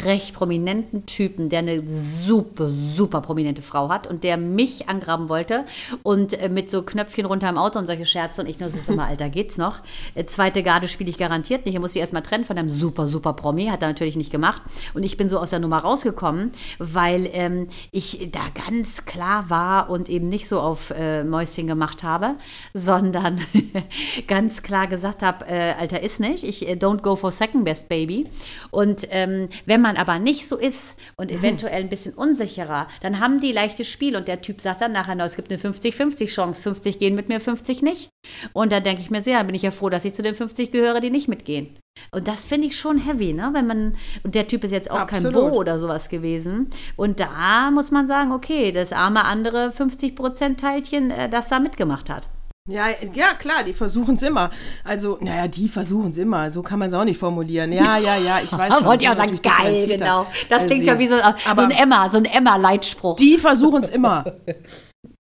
[0.05, 5.65] recht prominenten Typen, der eine super, super prominente Frau hat und der mich angraben wollte
[6.03, 8.79] und äh, mit so Knöpfchen runter im Auto und solche Scherze und ich nur so,
[8.79, 9.81] sag mal, Alter, geht's noch?
[10.15, 11.72] Äh, zweite Garde spiele ich garantiert nicht.
[11.73, 13.67] Ich muss sie erstmal trennen von einem super, super Promi.
[13.67, 14.63] Hat er natürlich nicht gemacht.
[14.95, 19.89] Und ich bin so aus der Nummer rausgekommen, weil ähm, ich da ganz klar war
[19.89, 22.37] und eben nicht so auf äh, Mäuschen gemacht habe,
[22.75, 23.41] sondern
[24.27, 26.45] ganz klar gesagt habe, äh, Alter, ist nicht.
[26.45, 28.25] Ich äh, don't go for second best baby.
[28.71, 33.41] Und ähm, wenn man aber nicht so ist und eventuell ein bisschen unsicherer, dann haben
[33.41, 36.63] die leichtes Spiel und der Typ sagt dann nachher, no, es gibt eine 50-50 Chance.
[36.63, 38.11] 50 gehen mit mir, 50 nicht.
[38.53, 40.71] Und dann denke ich mir, sehr, bin ich ja froh, dass ich zu den 50
[40.71, 41.62] gehöre, die nicht mitgehen.
[42.11, 43.51] Und das finde ich schon heavy, ne?
[43.55, 45.53] Wenn man, und der Typ ist jetzt auch kein Absolut.
[45.53, 46.71] Bo oder sowas gewesen.
[46.97, 52.29] Und da muss man sagen, okay, das arme andere 50%-Teilchen, äh, das da mitgemacht hat.
[52.69, 54.51] Ja, ja, klar, die versuchen es immer.
[54.85, 56.49] Also, naja, die versuchen es immer.
[56.51, 57.73] So kann man es auch nicht formulieren.
[57.73, 58.85] Ja, ja, ja, ich weiß schon.
[58.85, 60.27] Wollte ich auch so sagen, geil, genau.
[60.49, 63.17] Das Also, klingt ja wie so, so ein Emma, so ein Emma-Leitspruch.
[63.17, 64.25] Die versuchen es immer.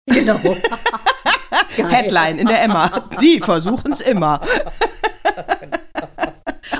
[0.08, 0.38] Genau.
[1.76, 3.08] Headline in der Emma.
[3.20, 4.40] Die versuchen es immer.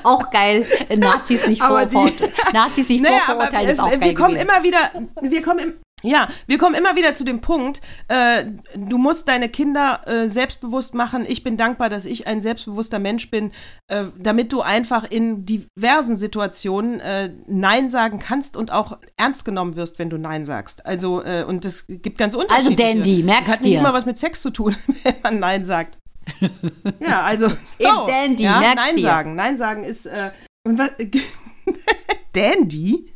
[0.07, 2.33] Auch geil, äh, Nazis nicht vorverurteilen.
[2.53, 4.49] Nazis nicht Naja, vorverurteilen ist auch es, geil wir kommen gewesen.
[4.49, 4.91] immer wieder,
[5.21, 8.45] wir kommen im, ja, wir kommen immer wieder zu dem Punkt, äh,
[8.77, 11.25] du musst deine Kinder äh, selbstbewusst machen.
[11.27, 13.51] Ich bin dankbar, dass ich ein selbstbewusster Mensch bin,
[13.89, 19.77] äh, damit du einfach in diversen Situationen äh, Nein sagen kannst und auch ernst genommen
[19.77, 20.85] wirst, wenn du Nein sagst.
[20.85, 22.95] Also, äh, und das gibt ganz unterschiedliche.
[22.95, 23.81] Dandy, merk's Das hat nicht dir.
[23.81, 25.99] immer was mit Sex zu tun, wenn man Nein sagt.
[27.01, 27.49] Ja, also.
[27.49, 29.03] So, Dandy, ja, Nein dir.
[29.03, 29.35] sagen.
[29.35, 30.07] Nein sagen ist.
[30.07, 30.31] Äh,
[30.67, 30.91] und was,
[32.33, 33.13] Dandy?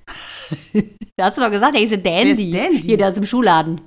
[1.16, 2.04] Da hast du doch gesagt, er hieß Dandy.
[2.04, 2.82] Wer ist Dandy?
[2.88, 3.80] Hier, der aus dem Schuhladen.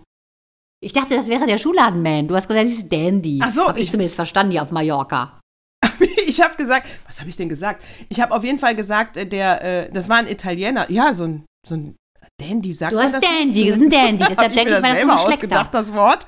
[0.84, 2.28] Ich dachte, das wäre der Schuhladenman.
[2.28, 3.40] Du hast gesagt, er hieß Dandy.
[3.42, 5.40] Ach so, Hab ich ich- zumindest verstanden, hier auf Mallorca.
[6.26, 7.84] Ich habe gesagt, was habe ich denn gesagt?
[8.10, 10.90] Ich habe auf jeden Fall gesagt, äh, der, äh, das war ein Italiener.
[10.90, 11.96] Ja, so ein, so ein
[12.42, 13.70] Dandy, sagt Du man hast das Dandy, nicht?
[13.72, 14.18] das ist ein Dandy.
[14.20, 16.26] Deshalb Hab ich denke mir ich das das ist selber ausgedacht, das Wort.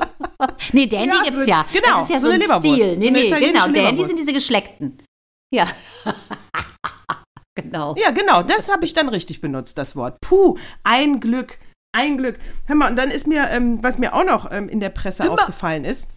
[0.72, 1.66] Nee, Dandy Ja, gibt's ja.
[1.72, 2.60] genau, Das ist ja so so, ein.
[2.60, 2.96] Stil.
[2.96, 3.68] Nee, nee, genau.
[3.68, 4.96] Dandy sind diese Geschleckten.
[5.54, 5.66] Ja.
[7.54, 7.94] genau.
[7.96, 10.18] Ja, genau, das habe ich dann richtig benutzt, das Wort.
[10.20, 11.58] Puh, ein Glück,
[11.96, 12.38] ein Glück.
[12.66, 15.30] Hör mal, und dann ist mir, ähm, was mir auch noch ähm, in der Presse
[15.30, 16.08] aufgefallen ist,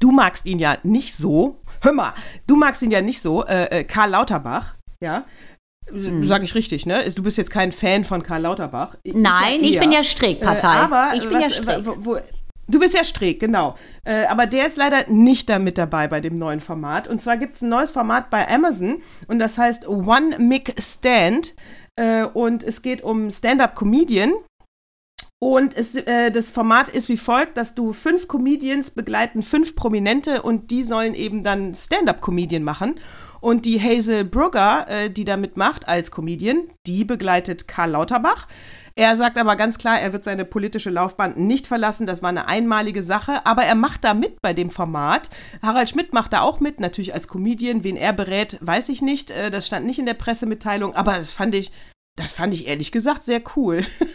[0.00, 2.14] du magst ihn ja nicht so, hör mal,
[2.46, 5.24] du magst ihn ja nicht so, äh, äh, Karl Lauterbach, ja,
[5.90, 6.24] Hm.
[6.28, 7.10] sag ich richtig, ne?
[7.10, 8.94] Du bist jetzt kein Fan von Karl Lauterbach.
[9.02, 9.80] Ich- Nein, ich eher.
[9.80, 10.74] bin ja Strickpartei.
[10.76, 11.84] Äh, aber ich bin ja was- Strick.
[11.84, 12.18] wo, wo,
[12.68, 13.76] du bist ja Strick, genau.
[14.04, 17.08] Äh, aber der ist leider nicht da mit dabei bei dem neuen Format.
[17.08, 21.54] Und zwar gibt es ein neues Format bei Amazon und das heißt One Mic Stand.
[21.96, 24.32] Äh, und es geht um Stand-Up-Comedian.
[25.38, 30.42] Und es, äh, das Format ist wie folgt, dass du fünf Comedians begleiten, fünf Prominente
[30.42, 32.94] und die sollen eben dann Stand-Up-Comedian machen.
[33.42, 38.46] Und die Hazel Brugger, äh, die da mitmacht als Comedian, die begleitet Karl Lauterbach.
[38.94, 42.06] Er sagt aber ganz klar, er wird seine politische Laufbahn nicht verlassen.
[42.06, 43.44] Das war eine einmalige Sache.
[43.44, 45.28] Aber er macht da mit bei dem Format.
[45.60, 47.82] Harald Schmidt macht da auch mit, natürlich als Comedian.
[47.82, 49.32] Wen er berät, weiß ich nicht.
[49.32, 50.94] Äh, Das stand nicht in der Pressemitteilung.
[50.94, 51.72] Aber das fand ich,
[52.16, 53.84] das fand ich ehrlich gesagt sehr cool.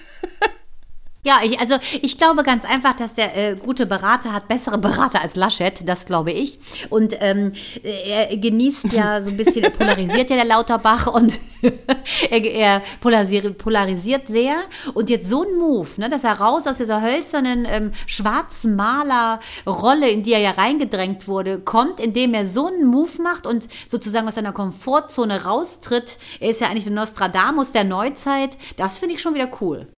[1.28, 5.22] Ja, ich, also ich glaube ganz einfach, dass der äh, gute Berater hat bessere Berater
[5.22, 6.58] als Laschet, das glaube ich.
[6.90, 7.52] Und ähm,
[7.84, 11.38] er genießt ja so ein bisschen, er polarisiert ja der Lauterbach und
[12.30, 14.56] er, er polarisiert, polarisiert sehr.
[14.94, 20.08] Und jetzt so ein Move, ne, dass er raus aus dieser hölzernen ähm, schwarzen Malerrolle,
[20.10, 24.30] in die er ja reingedrängt wurde, kommt, indem er so einen Move macht und sozusagen
[24.30, 26.20] aus seiner Komfortzone raustritt.
[26.40, 28.58] Er ist ja eigentlich der Nostradamus der Neuzeit.
[28.78, 29.90] Das finde ich schon wieder cool.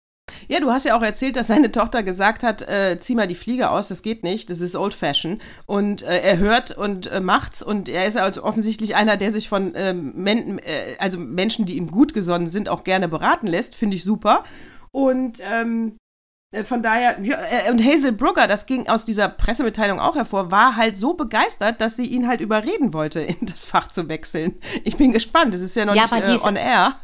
[0.49, 3.35] Ja, du hast ja auch erzählt, dass seine Tochter gesagt hat, äh, zieh mal die
[3.35, 5.41] Fliege aus, das geht nicht, das ist old fashion.
[5.67, 9.49] Und äh, er hört und äh, macht's und er ist also offensichtlich einer, der sich
[9.49, 13.75] von ähm, Men äh, also Menschen, die ihm gut gesonnen sind, auch gerne beraten lässt,
[13.77, 14.43] finde ich super.
[14.91, 15.97] Und ähm,
[16.51, 17.37] äh, von daher, ja,
[17.67, 21.81] äh, und Hazel Brugger, das ging aus dieser Pressemitteilung auch hervor, war halt so begeistert,
[21.83, 24.57] dass sie ihn halt überreden wollte, in das Fach zu wechseln.
[24.85, 26.95] Ich bin gespannt, es ist ja noch Ja, nicht äh, ist- on air.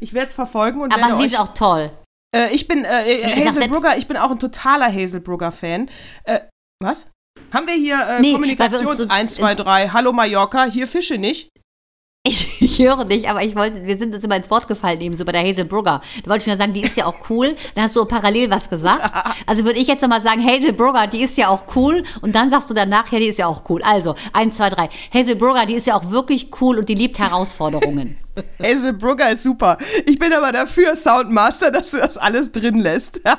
[0.00, 1.90] Ich werde es verfolgen und Aber sie ist auch toll.
[2.34, 5.20] Äh, ich bin äh, ich sag Hazel jetzt- Brugger, ich bin auch ein totaler Hazel
[5.20, 5.90] Brugger-Fan.
[6.24, 6.40] Äh,
[6.82, 7.06] was?
[7.52, 11.18] Haben wir hier äh, Nee, Kommunikations uns so- 1, 2, 3, Hallo Mallorca, hier Fische
[11.18, 11.48] nicht?
[12.26, 15.16] Ich, ich, höre dich, aber ich wollte, wir sind uns immer ins Wort gefallen, eben
[15.16, 16.02] so bei der Hazel Brugger.
[16.24, 17.56] Da wollte ich nur sagen, die ist ja auch cool.
[17.74, 19.10] Dann hast du parallel was gesagt.
[19.46, 22.02] Also würde ich jetzt nochmal sagen, Hazel Brugger, die ist ja auch cool.
[22.20, 23.82] Und dann sagst du danach, ja, die ist ja auch cool.
[23.82, 24.90] Also, eins, zwei, drei.
[25.14, 28.18] Hazel Brugger, die ist ja auch wirklich cool und die liebt Herausforderungen.
[28.62, 29.78] Hazel Brugger ist super.
[30.06, 33.20] Ich bin aber dafür, Soundmaster, dass du das alles drin lässt.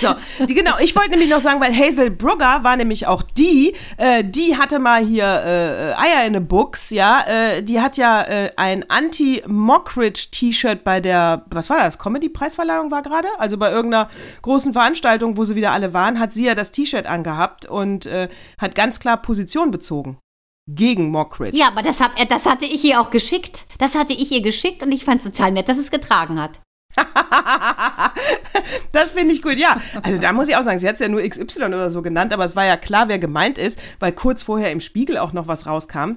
[0.00, 0.14] So,
[0.46, 4.24] die, genau, ich wollte nämlich noch sagen, weil Hazel Brugger war nämlich auch die, äh,
[4.24, 8.50] die hatte mal hier äh, Eier in a Books, ja, äh, die hat ja äh,
[8.56, 13.28] ein Anti-Mockridge-T-Shirt bei der, was war das, Comedy-Preisverleihung war gerade?
[13.38, 14.08] Also bei irgendeiner
[14.42, 18.28] großen Veranstaltung, wo sie wieder alle waren, hat sie ja das T-Shirt angehabt und äh,
[18.58, 20.18] hat ganz klar Position bezogen
[20.66, 21.56] gegen Mockridge.
[21.56, 23.64] Ja, aber das, hab, äh, das hatte ich ihr auch geschickt.
[23.78, 26.60] Das hatte ich ihr geschickt und ich fand es total nett, dass es getragen hat.
[28.92, 29.80] das finde ich gut, ja.
[30.02, 32.32] Also da muss ich auch sagen, sie hat es ja nur XY oder so genannt,
[32.32, 35.46] aber es war ja klar, wer gemeint ist, weil kurz vorher im Spiegel auch noch
[35.46, 36.16] was rauskam.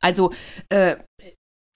[0.00, 0.32] Also,
[0.68, 0.96] äh,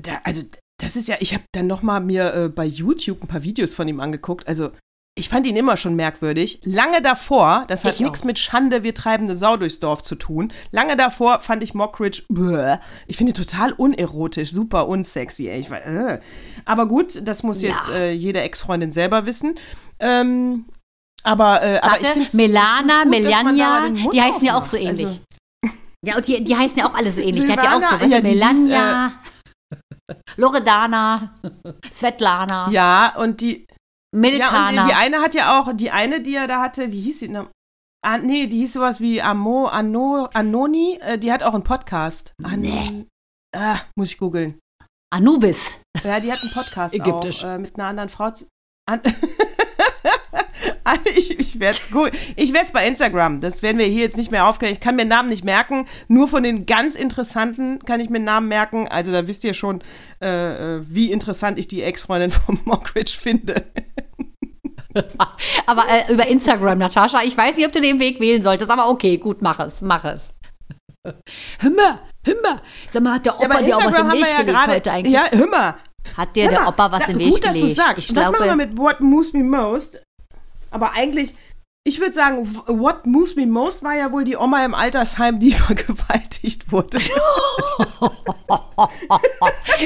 [0.02, 0.42] da, also
[0.78, 3.74] das ist ja, ich habe dann noch mal mir äh, bei YouTube ein paar Videos
[3.74, 4.46] von ihm angeguckt.
[4.46, 4.72] Also
[5.18, 6.60] ich fand ihn immer schon merkwürdig.
[6.62, 10.52] Lange davor, das hat nichts mit Schande, wir treibende Sau durchs Dorf zu tun.
[10.72, 15.48] Lange davor fand ich Mockridge, bäh, ich finde ihn total unerotisch, super unsexy.
[15.48, 15.58] Ey.
[15.58, 16.20] Ich war, äh.
[16.66, 17.94] Aber gut, das muss jetzt ja.
[17.94, 19.58] äh, jede Ex-Freundin selber wissen.
[20.00, 20.66] Ähm,
[21.22, 25.06] aber, äh, aber ich finde Melana, Melania, die heißen ja auch so ähnlich.
[25.06, 25.20] Also,
[26.04, 27.46] ja, und die, die heißen ja auch alle so ähnlich.
[27.46, 29.12] Silvana, die hat ja auch so, ja, Melania,
[30.08, 31.34] äh, Loredana,
[31.90, 32.68] Svetlana.
[32.70, 33.66] Ja, und die,
[34.14, 34.72] Milkana.
[34.72, 37.20] Ja, und die eine hat ja auch, die eine, die er da hatte, wie hieß
[37.20, 37.28] sie?
[37.28, 37.48] Ne?
[38.02, 42.34] Ah, nee, die hieß sowas wie Amo, Ano, Anoni, äh, die hat auch einen Podcast.
[42.44, 43.07] An, nee.
[43.52, 44.61] Äh, muss ich googeln.
[45.12, 45.78] Anubis.
[46.04, 47.42] Ja, die hat einen Podcast Ägyptisch.
[47.44, 48.30] auch, äh, mit einer anderen Frau.
[48.30, 48.46] Zu,
[48.88, 49.00] an,
[51.16, 53.40] ich, ich werde es bei Instagram.
[53.40, 54.72] Das werden wir hier jetzt nicht mehr aufklären.
[54.72, 55.86] Ich kann mir Namen nicht merken.
[56.09, 58.88] Nur von den ganz interessanten kann ich mir Namen merken.
[58.88, 59.82] Also da wisst ihr schon,
[60.22, 63.66] äh, äh wie interessant ich die Ex-Freundin von Mockridge finde.
[65.66, 68.88] aber äh, über Instagram, Natascha, ich weiß nicht, ob du den Weg wählen solltest, aber
[68.88, 70.30] okay, gut, mach es, mach es.
[71.61, 72.61] Himmer, Himmer.
[72.90, 74.92] Sag mal, hat der Opa ja, dir auch was im Weg ja gelegt grade, heute
[74.92, 75.14] eigentlich?
[75.14, 75.76] Ja, Himmer.
[76.16, 77.44] Hat dir der Opa was im Weg gut, gelegt?
[77.44, 78.11] Gut, dass du sagst.
[78.11, 80.03] Ich was glaube, machen wir mit What Moves Me Most?
[80.70, 81.34] Aber eigentlich,
[81.87, 85.53] ich würde sagen, what moves me most war ja wohl die Oma im Altersheim, die
[85.66, 86.99] vergewaltigt wurde.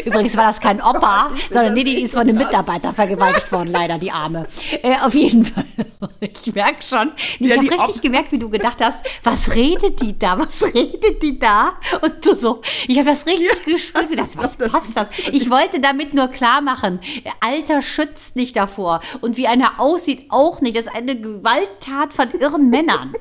[0.07, 3.99] Übrigens war das kein Opa, sondern nee, die ist von einem Mitarbeiter vergewaltigt worden, leider,
[3.99, 4.47] die Arme.
[4.83, 5.65] Äh, auf jeden Fall.
[6.21, 7.13] Ich merke schon.
[7.39, 10.39] Ich ja, habe richtig Op gemerkt, wie du gedacht hast, was redet die da?
[10.39, 11.75] Was redet die da?
[12.01, 14.19] Und du so, ich habe das richtig ja, gespürt.
[14.19, 15.09] Das, was passt das?
[15.33, 17.01] Ich wollte damit nur klar machen,
[17.41, 19.01] Alter schützt nicht davor.
[19.21, 20.77] Und wie einer aussieht, auch nicht.
[20.77, 23.15] Das ist eine Gewalttat von irren Männern.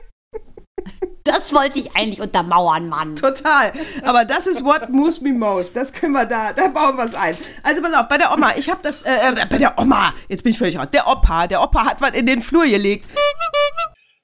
[1.24, 3.16] Das wollte ich eigentlich untermauern, Mann.
[3.16, 3.74] Total.
[4.04, 5.76] Aber das ist what moves me most.
[5.76, 7.38] Das können wir da, da bauen wir es ein.
[7.62, 10.44] Also pass auf, bei der Oma, ich habe das, äh, äh, bei der Oma, jetzt
[10.44, 10.88] bin ich völlig raus.
[10.92, 13.06] Der Opa, der Opa hat was in den Flur gelegt.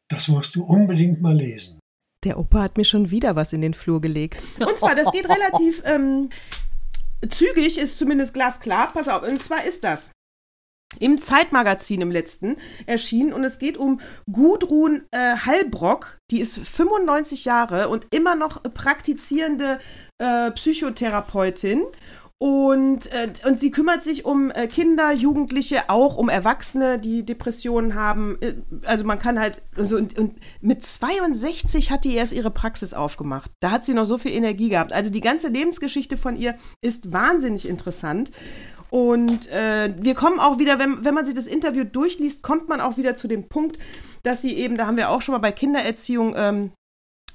[0.08, 1.80] Das musst du unbedingt mal lesen.
[2.24, 4.42] Der Opa hat mir schon wieder was in den Flur gelegt.
[4.60, 6.30] Und zwar, das geht relativ ähm,
[7.30, 8.92] zügig, ist zumindest glasklar.
[8.94, 10.12] Pass auf, und zwar ist das
[11.00, 14.00] im Zeitmagazin im letzten erschienen und es geht um
[14.32, 19.80] Gudrun äh, Hallbrock, die ist 95 Jahre und immer noch praktizierende
[20.18, 21.84] äh, Psychotherapeutin.
[22.38, 27.96] Und, äh, und sie kümmert sich um äh, Kinder, Jugendliche, auch um Erwachsene, die Depressionen
[27.96, 28.38] haben.
[28.42, 32.94] Äh, also man kann halt, so, und, und mit 62 hat die erst ihre Praxis
[32.94, 33.52] aufgemacht.
[33.62, 34.92] Da hat sie noch so viel Energie gehabt.
[34.92, 38.32] Also die ganze Lebensgeschichte von ihr ist wahnsinnig interessant.
[38.96, 42.80] Und äh, wir kommen auch wieder, wenn, wenn man sich das Interview durchliest, kommt man
[42.80, 43.78] auch wieder zu dem Punkt,
[44.24, 46.72] dass sie eben, da haben wir auch schon mal bei Kindererziehung ähm,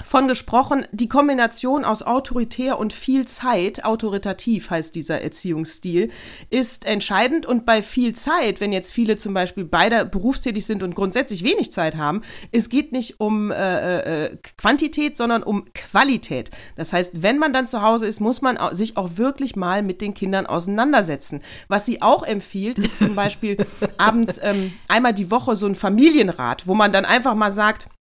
[0.05, 6.11] von gesprochen, die Kombination aus autoritär und viel Zeit, autoritativ heißt dieser Erziehungsstil,
[6.51, 7.47] ist entscheidend.
[7.47, 11.73] Und bei viel Zeit, wenn jetzt viele zum Beispiel beide berufstätig sind und grundsätzlich wenig
[11.73, 12.23] Zeit haben,
[12.53, 16.51] es geht nicht um äh, äh, Quantität, sondern um Qualität.
[16.77, 20.01] Das heißt, wenn man dann zu Hause ist, muss man sich auch wirklich mal mit
[20.01, 21.43] den Kindern auseinandersetzen.
[21.69, 23.57] Was sie auch empfiehlt, ist zum Beispiel
[23.99, 28.00] abends ähm, einmal die Woche so ein Familienrat, wo man dann einfach mal sagt, äh,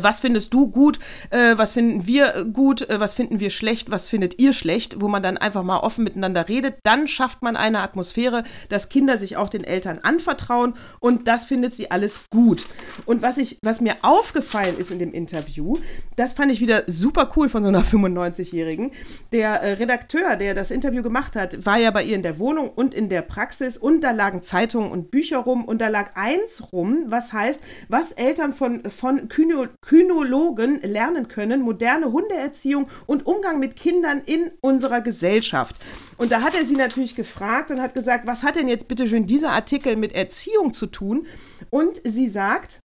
[0.00, 0.98] was findest du gut,
[1.30, 5.08] äh, was finden wir gut, äh, was finden wir schlecht, was findet ihr schlecht, wo
[5.08, 6.76] man dann einfach mal offen miteinander redet.
[6.84, 11.74] Dann schafft man eine Atmosphäre, dass Kinder sich auch den Eltern anvertrauen und das findet
[11.74, 12.66] sie alles gut.
[13.04, 15.78] Und was, ich, was mir aufgefallen ist in dem Interview,
[16.16, 18.92] das fand ich wieder super cool von so einer 95-Jährigen.
[19.32, 22.70] Der äh, Redakteur, der das Interview gemacht hat, war ja bei ihr in der Wohnung
[22.70, 26.72] und in der Praxis und da lagen Zeitungen und Bücher rum und da lag eins
[26.72, 33.26] rum, was heißt, was Eltern von, von Kühne Kyno Kynologen lernen können, moderne Hundeerziehung und
[33.26, 35.76] Umgang mit Kindern in unserer Gesellschaft.
[36.16, 39.08] Und da hat er sie natürlich gefragt und hat gesagt, was hat denn jetzt bitte
[39.08, 41.26] schön dieser Artikel mit Erziehung zu tun?
[41.70, 42.80] Und sie sagt,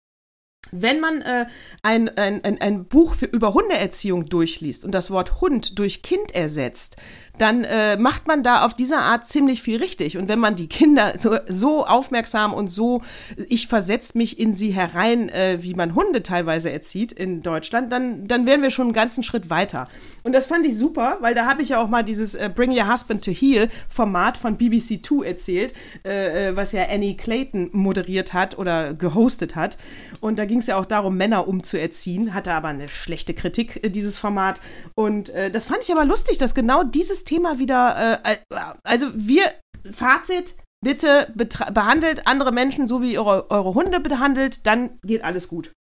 [0.72, 1.46] wenn man äh,
[1.84, 6.98] ein, ein, ein, Buch für, über Hundeerziehung durchliest und das Wort Hund durch Kind ersetzt,
[7.38, 10.18] dann äh, macht man da auf dieser Art ziemlich viel richtig.
[10.18, 13.02] Und wenn man die Kinder so, so aufmerksam und so,
[13.48, 18.28] ich versetze mich in sie herein, äh, wie man Hunde teilweise erzieht in Deutschland, dann,
[18.28, 19.88] dann wären wir schon einen ganzen Schritt weiter.
[20.24, 22.72] Und das fand ich super, weil da habe ich ja auch mal dieses äh, Bring
[22.72, 25.74] Your Husband to Heel Format von BBC Two erzählt,
[26.06, 29.78] äh, äh, was ja Annie Clayton moderiert hat oder gehostet hat.
[30.22, 33.90] Und da ging es ja auch darum, Männer umzuerziehen, hatte aber eine schlechte Kritik, äh,
[33.90, 34.62] dieses Format.
[34.94, 38.38] Und das fand ich aber lustig, dass genau dieses Thema wieder, äh,
[38.84, 39.52] also wir,
[39.92, 41.34] Fazit, bitte
[41.74, 45.72] behandelt andere Menschen so, wie ihr eure, eure Hunde behandelt, dann geht alles gut.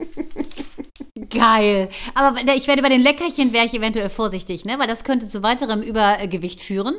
[1.28, 1.90] Geil.
[2.14, 4.78] Aber ich werde bei den Leckerchen wäre ich eventuell vorsichtig, ne?
[4.78, 6.94] weil das könnte zu weiterem Übergewicht führen.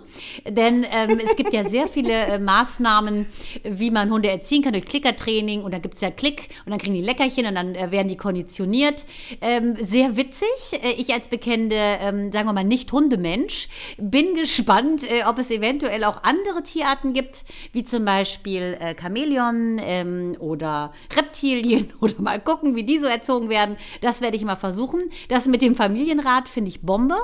[0.48, 3.26] Denn ähm, es gibt ja sehr viele äh, Maßnahmen,
[3.64, 5.64] wie man Hunde erziehen kann durch Klickertraining.
[5.64, 8.08] Und dann gibt es ja Klick und dann kriegen die Leckerchen und dann äh, werden
[8.08, 9.04] die konditioniert.
[9.42, 10.48] Ähm, sehr witzig.
[10.74, 15.50] Äh, ich als bekennende, ähm, sagen wir mal, nicht Hundemensch, bin gespannt, äh, ob es
[15.50, 22.40] eventuell auch andere Tierarten gibt, wie zum Beispiel äh, Chamäleon ähm, oder Reptilien oder mal
[22.40, 23.76] gucken, wie die so erzogen werden.
[24.04, 25.10] Das werde ich mal versuchen.
[25.30, 27.16] Das mit dem Familienrat finde ich Bombe,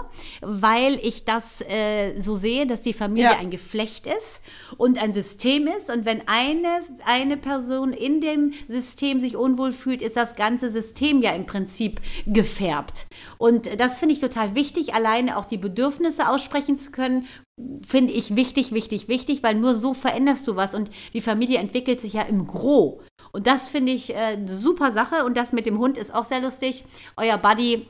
[0.41, 3.37] weil ich das äh, so sehe, dass die Familie ja.
[3.39, 4.41] ein Geflecht ist
[4.77, 5.89] und ein System ist.
[5.89, 11.21] Und wenn eine, eine Person in dem System sich unwohl fühlt, ist das ganze System
[11.21, 13.07] ja im Prinzip gefärbt.
[13.37, 17.25] Und das finde ich total wichtig, alleine auch die Bedürfnisse aussprechen zu können
[17.85, 22.01] finde ich wichtig, wichtig, wichtig, weil nur so veränderst du was und die Familie entwickelt
[22.01, 23.01] sich ja im Gro.
[23.31, 26.25] Und das finde ich äh, eine super Sache und das mit dem Hund ist auch
[26.25, 26.83] sehr lustig.
[27.17, 27.87] Euer Buddy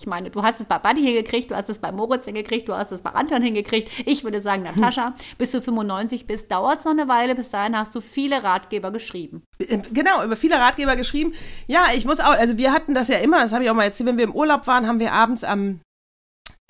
[0.00, 2.74] ich meine, du hast es bei Buddy hingekriegt, du hast es bei Moritz hingekriegt, du
[2.74, 3.90] hast es bei Anton hingekriegt.
[4.06, 7.34] Ich würde sagen, Natascha, bis du 95 bist, dauert es noch eine Weile.
[7.34, 9.42] Bis dahin hast du viele Ratgeber geschrieben.
[9.58, 11.34] Äh, genau, über viele Ratgeber geschrieben.
[11.66, 13.84] Ja, ich muss auch, also wir hatten das ja immer, das habe ich auch mal
[13.84, 15.80] erzählt, wenn wir im Urlaub waren, haben wir abends am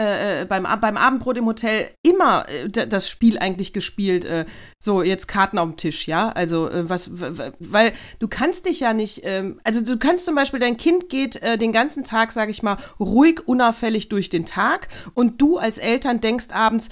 [0.00, 4.24] äh, äh, beim, beim Abendbrot im Hotel immer äh, das Spiel eigentlich gespielt.
[4.24, 4.46] Äh,
[4.78, 6.30] so, jetzt Karten auf dem Tisch, ja?
[6.30, 7.10] Also, äh, was,
[7.58, 11.40] weil du kannst dich ja nicht, ähm, also du kannst zum Beispiel, dein Kind geht
[11.60, 16.20] den ganzen Tag, sag ich mal, ruhig, unauffällig durch den Tag und du als Eltern
[16.20, 16.88] denkst abends,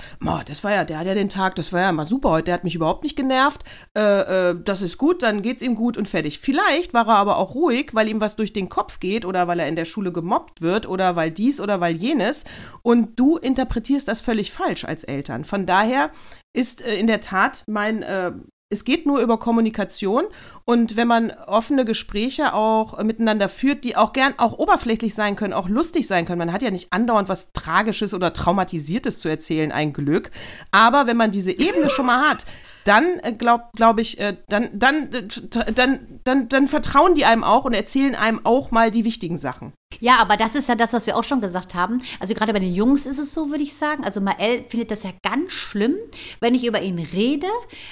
[0.46, 2.54] das war ja, der hat ja den Tag, das war ja mal super heute, der
[2.54, 3.62] hat mich überhaupt nicht genervt,
[3.94, 6.40] das ist gut, dann geht's ihm gut und fertig.
[6.40, 9.60] Vielleicht war er aber auch ruhig, weil ihm was durch den Kopf geht oder weil
[9.60, 12.44] er in der Schule gemobbt wird oder weil dies oder weil jenes
[12.82, 15.44] und und du interpretierst das völlig falsch als Eltern.
[15.44, 16.10] Von daher
[16.52, 18.32] ist äh, in der Tat mein, äh,
[18.70, 20.24] es geht nur über Kommunikation
[20.64, 25.54] und wenn man offene Gespräche auch miteinander führt, die auch gern auch oberflächlich sein können,
[25.54, 26.40] auch lustig sein können.
[26.40, 30.30] Man hat ja nicht andauernd was Tragisches oder Traumatisiertes zu erzählen, ein Glück.
[30.72, 32.44] Aber wenn man diese Ebene schon mal hat,
[32.84, 37.44] dann äh, glaube glaub ich, äh, dann, dann, äh, dann, dann, dann vertrauen die einem
[37.44, 39.72] auch und erzählen einem auch mal die wichtigen Sachen.
[40.00, 42.00] Ja, aber das ist ja das, was wir auch schon gesagt haben.
[42.20, 44.04] Also gerade bei den Jungs ist es so, würde ich sagen.
[44.04, 45.96] Also Mael findet das ja ganz schlimm,
[46.40, 47.48] wenn ich über ihn rede.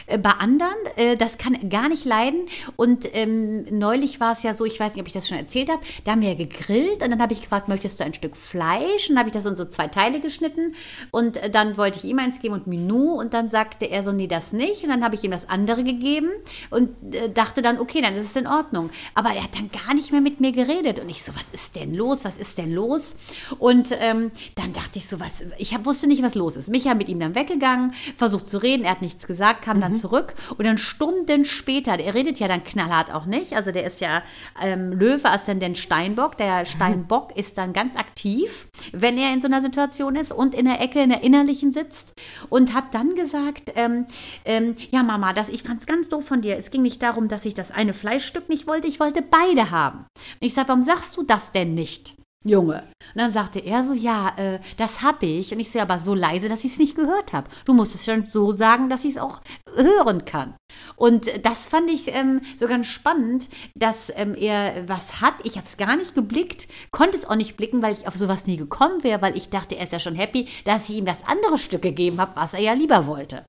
[0.07, 2.47] Äh, bei anderen, äh, das kann gar nicht leiden.
[2.76, 5.68] Und ähm, neulich war es ja so, ich weiß nicht, ob ich das schon erzählt
[5.68, 8.36] habe, da haben wir ja gegrillt und dann habe ich gefragt, möchtest du ein Stück
[8.36, 9.09] Fleisch?
[9.09, 10.74] Und dann habe ich das in so zwei Teile geschnitten
[11.11, 14.12] und äh, dann wollte ich ihm eins geben und Minou und dann sagte er so,
[14.12, 14.84] nee, das nicht.
[14.84, 16.28] Und dann habe ich ihm das andere gegeben
[16.70, 18.90] und äh, dachte dann, okay, dann ist es in Ordnung.
[19.14, 21.74] Aber er hat dann gar nicht mehr mit mir geredet und ich so, was ist
[21.74, 22.24] denn los?
[22.24, 23.16] Was ist denn los?
[23.59, 26.68] Und ähm, dann dachte ich so, was, ich hab, wusste nicht, was los ist.
[26.68, 29.82] Micha mit ihm dann weggegangen, versucht zu reden, er hat nichts gesagt, kam mhm.
[29.82, 33.84] dann zurück und dann Stunden später, der redet ja dann knallhart auch nicht, also der
[33.84, 34.22] ist ja
[34.62, 36.66] ähm, Löwe, Aszendent Steinbock, der mhm.
[36.66, 40.80] Steinbock ist dann ganz aktiv, wenn er in so einer Situation ist und in der
[40.80, 42.12] Ecke, in der innerlichen sitzt
[42.49, 44.07] und hat dann gesagt, ähm,
[44.45, 47.28] ähm, ja Mama, das, ich fand es ganz doof von dir, es ging nicht darum,
[47.28, 49.99] dass ich das eine Fleischstück nicht wollte, ich wollte beide haben.
[49.99, 52.16] Und ich sage, warum sagst du das denn nicht?
[52.45, 52.85] Junge.
[53.14, 55.53] Und dann sagte er so, ja, äh, das habe ich.
[55.53, 57.51] Und ich so, ja, aber so leise, dass ich es nicht gehört habe.
[57.64, 59.41] Du musst es schon so sagen, dass ich es auch
[59.74, 60.55] hören kann.
[60.95, 65.35] Und das fand ich ähm, so ganz spannend, dass ähm, er was hat.
[65.45, 68.47] Ich habe es gar nicht geblickt, konnte es auch nicht blicken, weil ich auf sowas
[68.47, 71.27] nie gekommen wäre, weil ich dachte, er ist ja schon happy, dass ich ihm das
[71.27, 73.45] andere Stück gegeben habe, was er ja lieber wollte.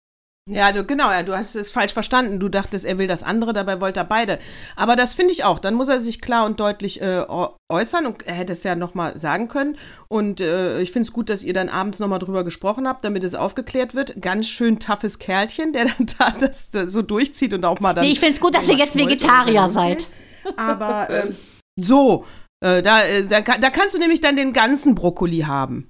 [0.50, 2.40] Ja, du, genau, ja, du hast es falsch verstanden.
[2.40, 4.40] Du dachtest, er will das andere, dabei wollte er beide.
[4.78, 5.60] Aber das finde ich auch.
[5.60, 7.26] Dann muss er sich klar und deutlich äh,
[7.70, 9.78] äußern und er hätte es ja nochmal sagen können.
[10.08, 13.26] Und äh, ich finde es gut, dass ihr dann abends nochmal drüber gesprochen habt, damit
[13.26, 14.22] es aufgeklärt wird.
[14.22, 18.06] Ganz schön toughes Kerlchen, der dann da das so durchzieht und auch mal dann.
[18.06, 20.08] Nee, ich finde es gut, dass ihr jetzt Vegetarier seid.
[20.56, 21.10] Aber.
[21.18, 21.32] Äh,
[21.80, 22.26] So,
[22.60, 25.90] da, äh, da, da kannst du nämlich dann den ganzen Brokkoli haben.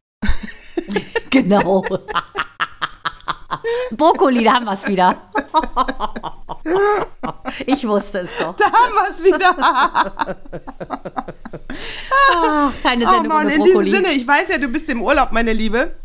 [1.29, 1.85] Genau.
[3.91, 5.15] Brokkoli, da haben wir es wieder.
[7.65, 8.55] Ich wusste es doch.
[8.57, 9.55] Da haben wir es wieder.
[12.35, 13.95] Ach, keine Oh Sendung Mann, ohne in diesem Brokkoli.
[13.95, 15.95] Sinne, ich weiß ja, du bist im Urlaub, meine Liebe.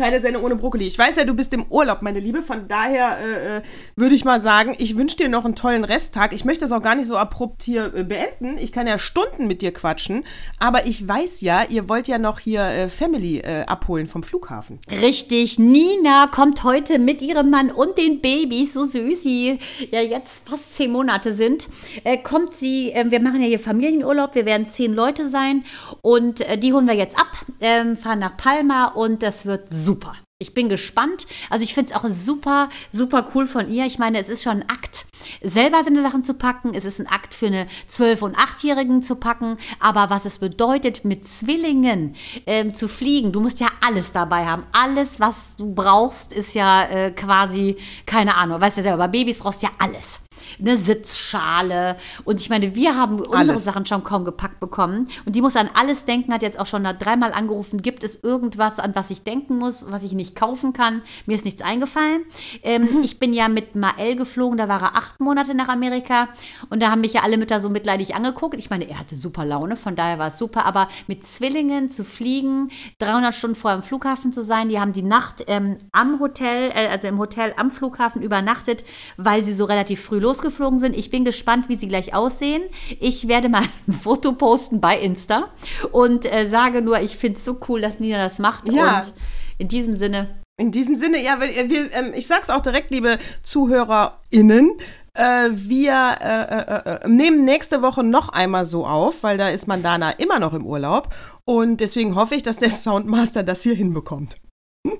[0.00, 0.86] Keine Sendung ohne Brokkoli.
[0.86, 2.40] Ich weiß ja, du bist im Urlaub, meine Liebe.
[2.40, 3.62] Von daher äh, äh,
[3.96, 6.32] würde ich mal sagen, ich wünsche dir noch einen tollen Resttag.
[6.32, 8.56] Ich möchte das auch gar nicht so abrupt hier äh, beenden.
[8.56, 10.24] Ich kann ja Stunden mit dir quatschen.
[10.58, 14.78] Aber ich weiß ja, ihr wollt ja noch hier äh, Family äh, abholen vom Flughafen.
[15.02, 19.58] Richtig, Nina kommt heute mit ihrem Mann und den Babys, so süß, die
[19.90, 21.68] ja jetzt fast zehn Monate sind,
[22.04, 25.62] äh, kommt sie, wir machen ja hier Familienurlaub, wir werden zehn Leute sein
[26.00, 30.14] und die holen wir jetzt ab, ähm, fahren nach Palma und das wird super.
[30.38, 31.26] Ich bin gespannt.
[31.50, 33.86] Also ich finde es auch super, super cool von ihr.
[33.86, 35.06] Ich meine, es ist schon ein Akt,
[35.42, 36.72] selber seine Sachen zu packen.
[36.74, 39.56] Es ist ein Akt für eine 12- und 8-Jährigen zu packen.
[39.80, 42.14] Aber was es bedeutet, mit Zwillingen
[42.46, 44.64] ähm, zu fliegen, du musst ja alles dabei haben.
[44.72, 49.08] Alles, was du brauchst, ist ja äh, quasi, keine Ahnung, weißt du ja selber, bei
[49.08, 50.20] Babys brauchst du ja alles.
[50.58, 51.96] Eine Sitzschale.
[52.24, 53.64] Und ich meine, wir haben unsere Alles.
[53.64, 55.08] Sachen schon kaum gepackt bekommen.
[55.26, 57.82] Und die muss an alles denken, hat jetzt auch schon dreimal angerufen.
[57.82, 61.02] Gibt es irgendwas, an was ich denken muss, was ich nicht kaufen kann?
[61.26, 62.22] Mir ist nichts eingefallen.
[62.62, 66.28] Ähm, Ich bin ja mit Mael geflogen, da war er acht Monate nach Amerika.
[66.68, 68.58] Und da haben mich ja alle Mütter so mitleidig angeguckt.
[68.58, 70.64] Ich meine, er hatte super Laune, von daher war es super.
[70.64, 75.02] Aber mit Zwillingen zu fliegen, 300 Stunden vor dem Flughafen zu sein, die haben die
[75.02, 78.84] Nacht ähm, am Hotel, äh, also im Hotel am Flughafen übernachtet,
[79.16, 80.96] weil sie so relativ früh losgeflogen sind.
[80.96, 82.62] Ich bin gespannt, wie sie gleich aussehen.
[83.00, 85.48] Ich werde mal ein Foto posten bei Insta
[85.92, 88.70] und äh, sage nur, ich finde es so cool, dass Nina das macht.
[88.70, 88.98] Ja.
[88.98, 89.12] Und
[89.58, 93.18] in diesem Sinne, In diesem Sinne, ja, wir, wir, ähm, ich sag's auch direkt, liebe
[93.42, 94.72] ZuhörerInnen,
[95.14, 99.66] äh, wir äh, äh, äh, nehmen nächste Woche noch einmal so auf, weil da ist
[99.66, 101.14] Mandana immer noch im Urlaub.
[101.44, 104.36] Und deswegen hoffe ich, dass der Soundmaster das hier hinbekommt.
[104.84, 104.96] und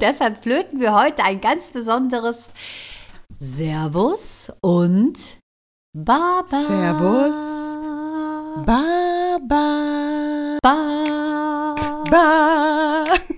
[0.00, 2.50] deshalb flöten wir heute ein ganz besonderes
[3.38, 5.38] Servus und
[5.96, 6.46] Baba.
[6.46, 7.34] Servus.
[8.66, 9.38] Baba.
[10.62, 11.74] Baba.
[12.10, 13.04] Ba.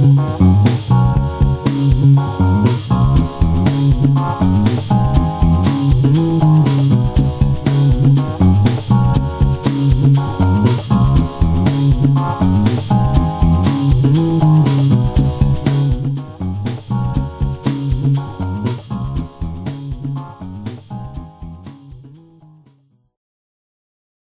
[0.00, 0.59] Mm-hmm.